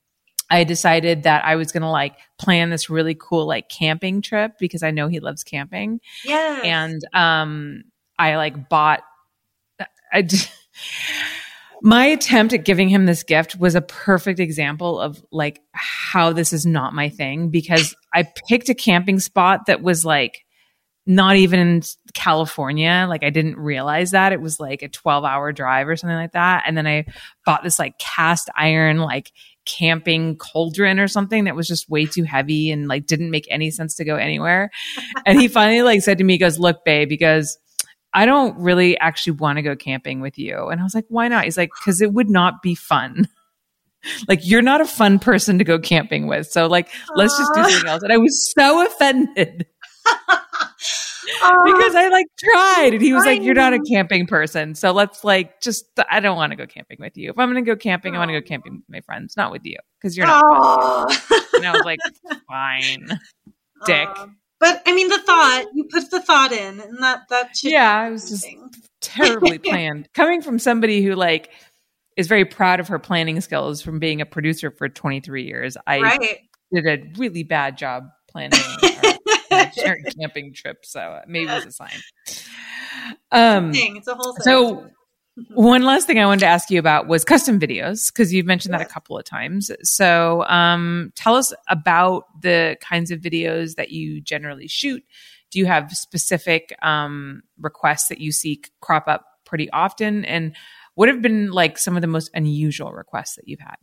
[0.49, 4.53] I decided that I was going to like plan this really cool like camping trip
[4.59, 5.99] because I know he loves camping.
[6.23, 6.61] Yeah.
[6.63, 7.83] And um
[8.17, 9.03] I like bought
[10.13, 10.49] I just,
[11.81, 16.53] my attempt at giving him this gift was a perfect example of like how this
[16.53, 20.43] is not my thing because I picked a camping spot that was like
[21.05, 21.81] not even in
[22.13, 23.05] California.
[23.07, 26.33] Like I didn't realize that it was like a 12 hour drive or something like
[26.33, 26.63] that.
[26.67, 27.05] And then I
[27.45, 29.31] bought this like cast iron, like
[29.65, 33.71] camping cauldron or something that was just way too heavy and like didn't make any
[33.71, 34.69] sense to go anywhere.
[35.25, 37.57] and he finally like said to me, he goes, look, babe, because
[38.17, 40.69] I don't really actually want to go camping with you.
[40.69, 41.43] And I was like, why not?
[41.43, 43.27] He's like, because it would not be fun.
[44.27, 46.47] like, you're not a fun person to go camping with.
[46.47, 48.01] So, like, let's just do something else.
[48.01, 49.67] And I was so offended.
[51.63, 54.73] because I like tried and he was like, You're not a camping person.
[54.73, 57.29] So let's like just I don't want to go camping with you.
[57.29, 59.63] If I'm gonna go camping, I want to go camping with my friends, not with
[59.63, 59.77] you.
[60.01, 60.43] Because you're not.
[61.53, 61.99] And I was like,
[62.47, 63.19] Fine.
[63.85, 64.07] Dick.
[64.59, 68.11] But I mean, the thought you put the thought in, and that that yeah, it
[68.11, 68.47] was just
[69.01, 70.09] terribly planned.
[70.13, 71.51] Coming from somebody who like
[72.15, 76.01] is very proud of her planning skills from being a producer for 23 years, I
[76.01, 76.39] right.
[76.73, 78.59] did a really bad job planning
[79.51, 80.83] imaginary camping trip.
[80.83, 81.89] So maybe it's a sign.
[83.31, 84.43] Um, it's a whole thing.
[84.43, 84.89] So
[85.49, 88.73] one last thing I wanted to ask you about was custom videos because you've mentioned
[88.73, 89.71] that a couple of times.
[89.83, 95.03] So um, tell us about the kinds of videos that you generally shoot.
[95.51, 100.25] Do you have specific um, requests that you see crop up pretty often?
[100.25, 100.55] And
[100.95, 103.75] what have been like some of the most unusual requests that you've had?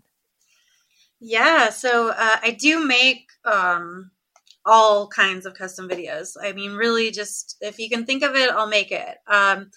[1.20, 4.10] Yeah, so uh, I do make um,
[4.66, 6.36] all kinds of custom videos.
[6.42, 9.16] I mean, really, just if you can think of it, I'll make it.
[9.26, 9.70] Um,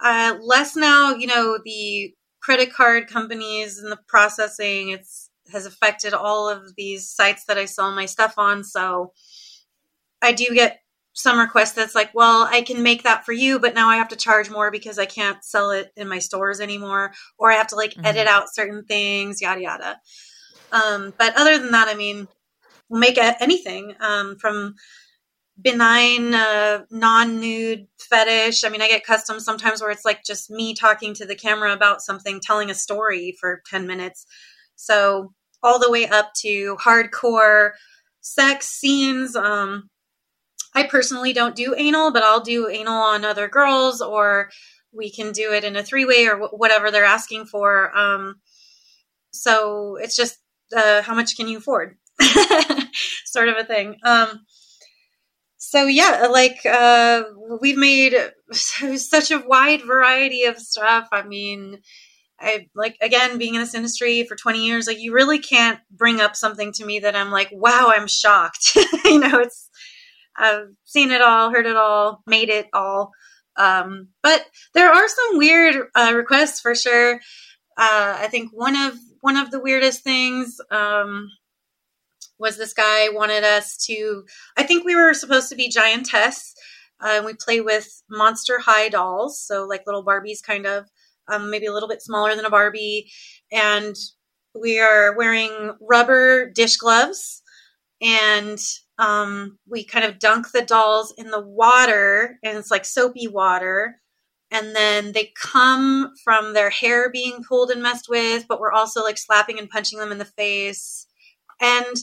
[0.00, 6.14] uh, less now, you know, the credit card companies and the processing, it's has affected
[6.14, 8.64] all of these sites that I sell my stuff on.
[8.64, 9.12] So
[10.22, 10.80] I do get
[11.12, 14.08] some requests that's like, well, I can make that for you, but now I have
[14.08, 17.68] to charge more because I can't sell it in my stores anymore, or I have
[17.68, 18.06] to like mm-hmm.
[18.06, 20.00] edit out certain things, yada yada.
[20.72, 22.26] Um, but other than that, I mean,
[22.88, 24.74] we'll make anything um, from
[25.60, 28.64] benign uh, non-nude fetish.
[28.64, 31.72] I mean i get custom sometimes where it's like just me talking to the camera
[31.72, 34.26] about something telling a story for 10 minutes.
[34.76, 35.32] So
[35.62, 37.70] all the way up to hardcore
[38.20, 39.88] sex scenes um
[40.74, 44.48] i personally don't do anal but i'll do anal on other girls or
[44.94, 47.96] we can do it in a three-way or whatever they're asking for.
[47.96, 48.36] Um
[49.32, 50.38] so it's just
[50.74, 51.96] uh, how much can you afford?
[53.26, 53.96] Sort of a thing.
[54.04, 54.44] Um
[55.68, 57.22] so yeah like uh
[57.60, 58.14] we've made
[58.52, 61.08] such a wide variety of stuff.
[61.12, 61.80] I mean
[62.40, 66.20] i like again being in this industry for 20 years like you really can't bring
[66.20, 68.76] up something to me that i'm like wow i'm shocked.
[69.04, 69.70] You know it's
[70.36, 73.12] i've seen it all heard it all made it all.
[73.56, 74.44] Um but
[74.74, 77.14] there are some weird uh, requests for sure.
[77.76, 81.28] Uh i think one of one of the weirdest things um
[82.38, 84.24] was this guy wanted us to
[84.56, 86.54] i think we were supposed to be giantess
[87.00, 90.86] uh, we play with monster high dolls so like little barbies kind of
[91.28, 93.10] um, maybe a little bit smaller than a barbie
[93.52, 93.96] and
[94.60, 97.42] we are wearing rubber dish gloves
[98.00, 98.58] and
[98.98, 104.00] um, we kind of dunk the dolls in the water and it's like soapy water
[104.50, 109.02] and then they come from their hair being pulled and messed with but we're also
[109.02, 111.06] like slapping and punching them in the face
[111.60, 111.96] and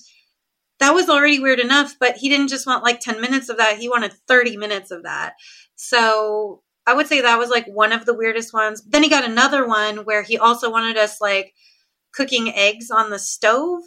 [0.81, 3.77] that was already weird enough, but he didn't just want like 10 minutes of that.
[3.77, 5.35] He wanted 30 minutes of that.
[5.75, 8.81] So I would say that was like one of the weirdest ones.
[8.87, 11.53] Then he got another one where he also wanted us like
[12.13, 13.83] cooking eggs on the stove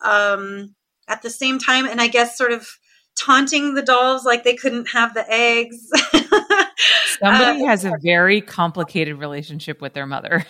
[0.00, 0.74] um,
[1.08, 1.86] at the same time.
[1.86, 2.68] And I guess sort of
[3.16, 5.90] taunting the dolls like they couldn't have the eggs.
[7.20, 10.44] Somebody uh, has a very complicated relationship with their mother.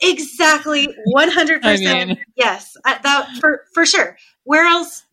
[0.00, 2.18] Exactly, one hundred percent.
[2.36, 4.16] Yes, I, that for for sure.
[4.44, 5.04] Where else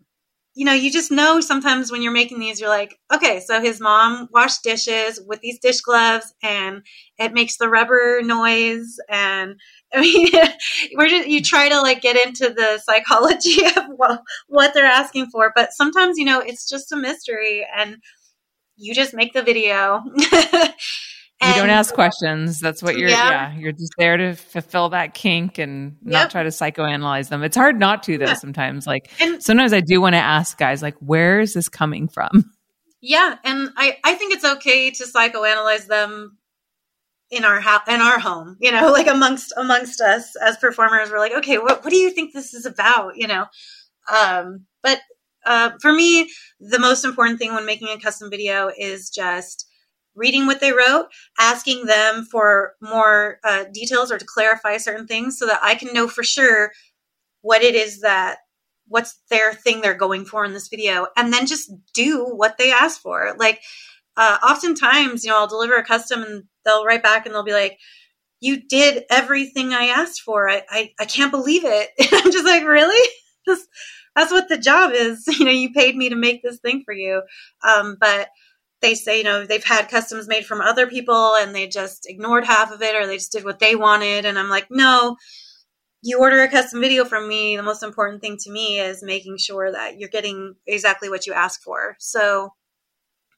[0.56, 3.80] you know, you just know sometimes when you're making these, you're like, okay, so his
[3.80, 6.84] mom washed dishes with these dish gloves and
[7.18, 8.98] it makes the rubber noise.
[9.10, 9.60] And
[9.94, 10.30] I mean,
[10.96, 15.28] we're just, you try to like get into the psychology of what, what they're asking
[15.32, 15.52] for.
[15.56, 17.98] But sometimes, you know, it's just a mystery and
[18.78, 20.04] you just make the video.
[21.44, 22.60] And, you don't ask questions.
[22.60, 23.10] That's what you're.
[23.10, 23.30] Yeah.
[23.30, 23.58] yeah.
[23.58, 26.30] you're just there to fulfill that kink and not yep.
[26.30, 27.44] try to psychoanalyze them.
[27.44, 28.26] It's hard not to though.
[28.26, 28.34] Yeah.
[28.34, 32.08] Sometimes, like and, sometimes I do want to ask guys, like, where is this coming
[32.08, 32.52] from?
[33.06, 36.38] Yeah, and I I think it's okay to psychoanalyze them
[37.30, 38.56] in our house in our home.
[38.62, 42.12] You know, like amongst amongst us as performers, we're like, okay, what what do you
[42.12, 43.18] think this is about?
[43.18, 43.48] You know,
[44.10, 45.02] um, but
[45.46, 46.30] uh, for me,
[46.62, 49.63] the most important thing when making a custom video is just
[50.16, 51.08] reading what they wrote,
[51.40, 55.94] asking them for more uh, details or to clarify certain things so that I can
[55.94, 56.72] know for sure
[57.42, 58.38] what it is that
[58.88, 62.72] what's their thing they're going for in this video and then just do what they
[62.72, 63.36] ask for.
[63.38, 63.62] Like
[64.18, 67.54] uh, oftentimes you know i'll deliver a custom and they'll write back and they'll be
[67.54, 67.80] like
[68.42, 70.50] you did everything i asked for.
[70.50, 71.90] I i, I can't believe it.
[72.00, 73.10] And i'm just like really?
[73.46, 73.68] That's,
[74.16, 75.26] that's what the job is.
[75.40, 77.24] You know you paid me to make this thing for you.
[77.68, 78.30] Um, but
[78.84, 82.46] they say, you know, they've had customs made from other people and they just ignored
[82.46, 84.26] half of it or they just did what they wanted.
[84.26, 85.18] And I'm like, no,
[86.04, 87.58] you order a custom video from me.
[87.58, 91.34] The most important thing to me is making sure that you're getting exactly what you
[91.34, 91.96] ask for.
[92.00, 92.52] So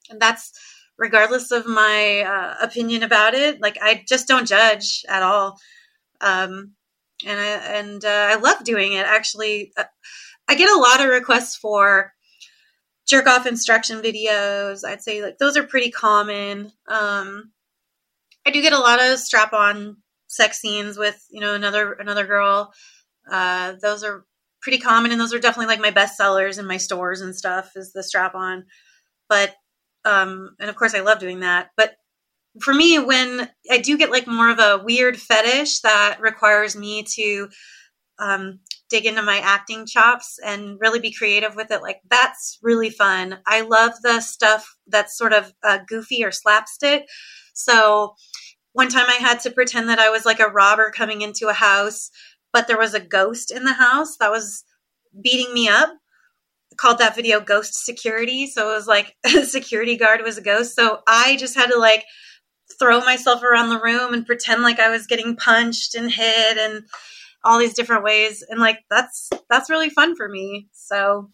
[0.10, 0.52] and that's
[0.98, 3.62] regardless of my uh, opinion about it.
[3.62, 5.60] Like, I just don't judge at all.
[6.22, 6.74] Um,
[7.26, 9.06] and I, and uh, I love doing it.
[9.06, 9.86] Actually, uh,
[10.48, 12.14] I get a lot of requests for
[13.08, 14.86] jerk off instruction videos.
[14.86, 16.72] I'd say like those are pretty common.
[16.88, 17.52] Um,
[18.48, 19.98] I do get a lot of strap on
[20.28, 22.74] sex scenes with you know another another girl.
[23.32, 24.26] Uh, those are
[24.62, 27.72] pretty common, and those are definitely like my best sellers in my stores and stuff.
[27.76, 28.66] Is the strap on.
[29.30, 29.54] but
[30.06, 31.72] um, and of course I love doing that.
[31.78, 31.96] But
[32.62, 37.04] for me, when I do get like more of a weird fetish that requires me
[37.16, 37.50] to
[38.20, 38.60] um,
[38.90, 43.40] dig into my acting chops and really be creative with it, like that's really fun.
[43.48, 47.08] I love the stuff that's sort of uh, goofy or slapstick.
[47.54, 48.16] So
[48.74, 51.54] one time I had to pretend that I was like a robber coming into a
[51.54, 52.12] house,
[52.54, 54.64] but there was a ghost in the house that was
[55.22, 55.90] beating me up.
[56.72, 58.48] I called that video Ghost Security.
[58.48, 60.76] So it was like a security guard was a ghost.
[60.76, 62.04] So I just had to like
[62.80, 66.84] throw myself around the room and pretend like I was getting punched and hit and
[67.46, 68.44] all these different ways.
[68.50, 70.68] And like that's that's really fun for me.
[70.74, 71.30] So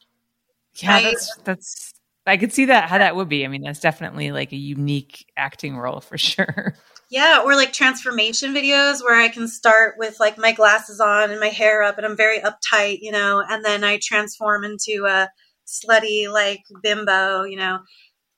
[0.75, 1.93] yeah I, that's that's
[2.25, 3.43] i could see that how that would be.
[3.45, 6.75] I mean that's definitely like a unique acting role for sure.
[7.09, 11.39] Yeah or like transformation videos where i can start with like my glasses on and
[11.39, 15.29] my hair up and i'm very uptight you know and then i transform into a
[15.65, 17.79] slutty like bimbo you know.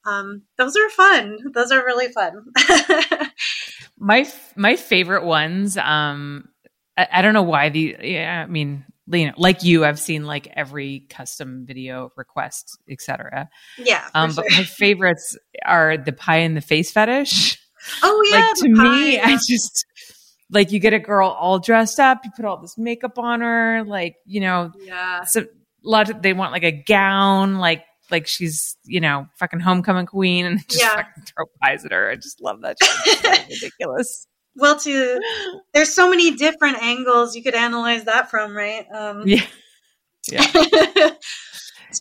[0.05, 1.38] Um, those are fun.
[1.53, 2.43] Those are really fun.
[3.97, 6.49] My my favorite ones um
[6.98, 10.26] I, I don't know why the yeah, I mean you know, like you, I've seen
[10.26, 13.50] like every custom video request, etc.
[13.78, 14.08] Yeah.
[14.14, 14.44] Um, sure.
[14.44, 17.60] but my favorites are the pie in the face fetish.
[18.02, 18.39] Oh yeah.
[18.39, 19.86] Like to me, I just
[20.50, 23.84] like you get a girl all dressed up, you put all this makeup on her,
[23.84, 25.26] like, you know, yeah.
[25.26, 25.46] So a
[25.82, 30.46] lot of, they want like a gown, like like she's, you know, fucking homecoming queen
[30.46, 30.96] and just yeah.
[30.96, 32.10] fucking throw pies at her.
[32.10, 33.50] I just love that shit.
[33.50, 35.20] ridiculous well to
[35.74, 38.86] there's so many different angles you could analyze that from right?
[38.93, 39.45] Um yeah.
[40.32, 40.41] Yeah.
[40.45, 41.18] to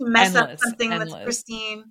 [0.01, 1.13] mess endless, up something endless.
[1.13, 1.85] with christine.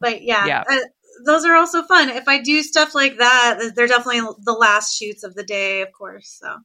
[0.00, 0.64] But yeah, yeah.
[0.70, 0.78] Uh,
[1.26, 2.10] those are also fun.
[2.10, 5.88] If i do stuff like that they're definitely the last shoots of the day of
[5.92, 6.58] course so.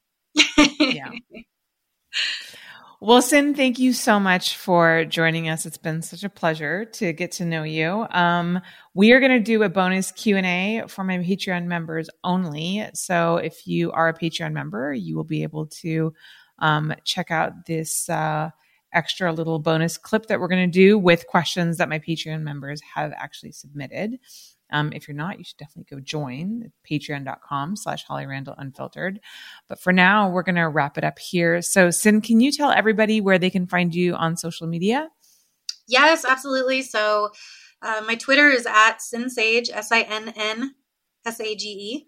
[0.78, 1.10] Yeah
[3.02, 5.64] Well, Sinn, thank you so much for joining us.
[5.64, 8.06] It's been such a pleasure to get to know you.
[8.10, 8.60] Um,
[8.92, 12.86] we are going to do a bonus Q and A for my Patreon members only.
[12.92, 16.12] So if you are a Patreon member, you will be able to
[16.58, 18.50] um, check out this uh,
[18.92, 22.82] extra little bonus clip that we're going to do with questions that my Patreon members
[22.94, 24.18] have actually submitted.
[24.72, 29.20] Um, if you're not, you should definitely go join patreon.com slash Holly Randall Unfiltered.
[29.68, 31.62] But for now, we're going to wrap it up here.
[31.62, 35.08] So, Sinn, can you tell everybody where they can find you on social media?
[35.88, 36.82] Yes, absolutely.
[36.82, 37.30] So,
[37.82, 40.74] uh, my Twitter is at Sinnsage, S I N N
[41.26, 42.06] S A G E.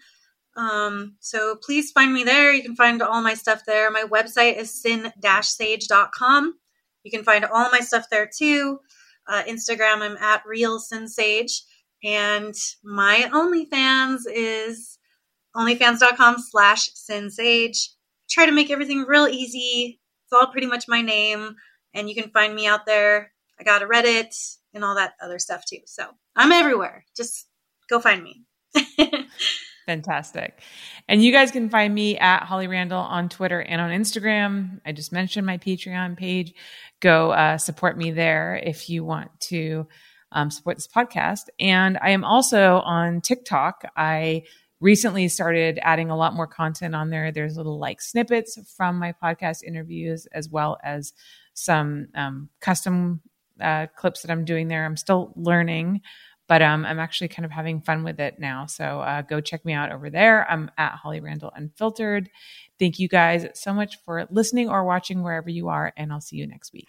[0.56, 2.52] Um, so please find me there.
[2.52, 3.90] You can find all my stuff there.
[3.90, 6.54] My website is sin-sage.com.
[7.04, 8.78] You can find all my stuff there too.
[9.26, 11.62] Uh, Instagram, I'm at real sinnsage.
[12.05, 14.98] And my OnlyFans is
[15.57, 17.88] onlyfans.com slash sinnsage.
[18.30, 20.00] Try to make everything real easy.
[20.24, 21.55] It's all pretty much my name.
[21.94, 23.32] And you can find me out there.
[23.61, 24.34] I got a Reddit
[24.74, 25.80] and all that other stuff too.
[25.86, 27.05] So I'm everywhere.
[27.16, 27.46] Just
[27.88, 28.44] go find me.
[29.86, 30.61] Fantastic.
[31.09, 34.80] And you guys can find me at Holly Randall on Twitter and on Instagram.
[34.86, 36.55] I just mentioned my Patreon page.
[37.00, 39.86] Go uh, support me there if you want to
[40.33, 41.49] um, support this podcast.
[41.61, 43.85] And I am also on TikTok.
[43.97, 44.45] I
[44.80, 47.30] recently started adding a lot more content on there.
[47.30, 51.12] There's little like snippets from my podcast interviews, as well as
[51.55, 53.20] some um, custom
[53.61, 54.85] uh, clips that I'm doing there.
[54.85, 56.01] I'm still learning,
[56.49, 58.66] but um, I'm actually kind of having fun with it now.
[58.66, 60.51] So uh, go check me out over there.
[60.51, 62.28] I'm at Holly Randall Unfiltered.
[62.78, 66.37] Thank you guys so much for listening or watching wherever you are, and I'll see
[66.37, 66.89] you next week.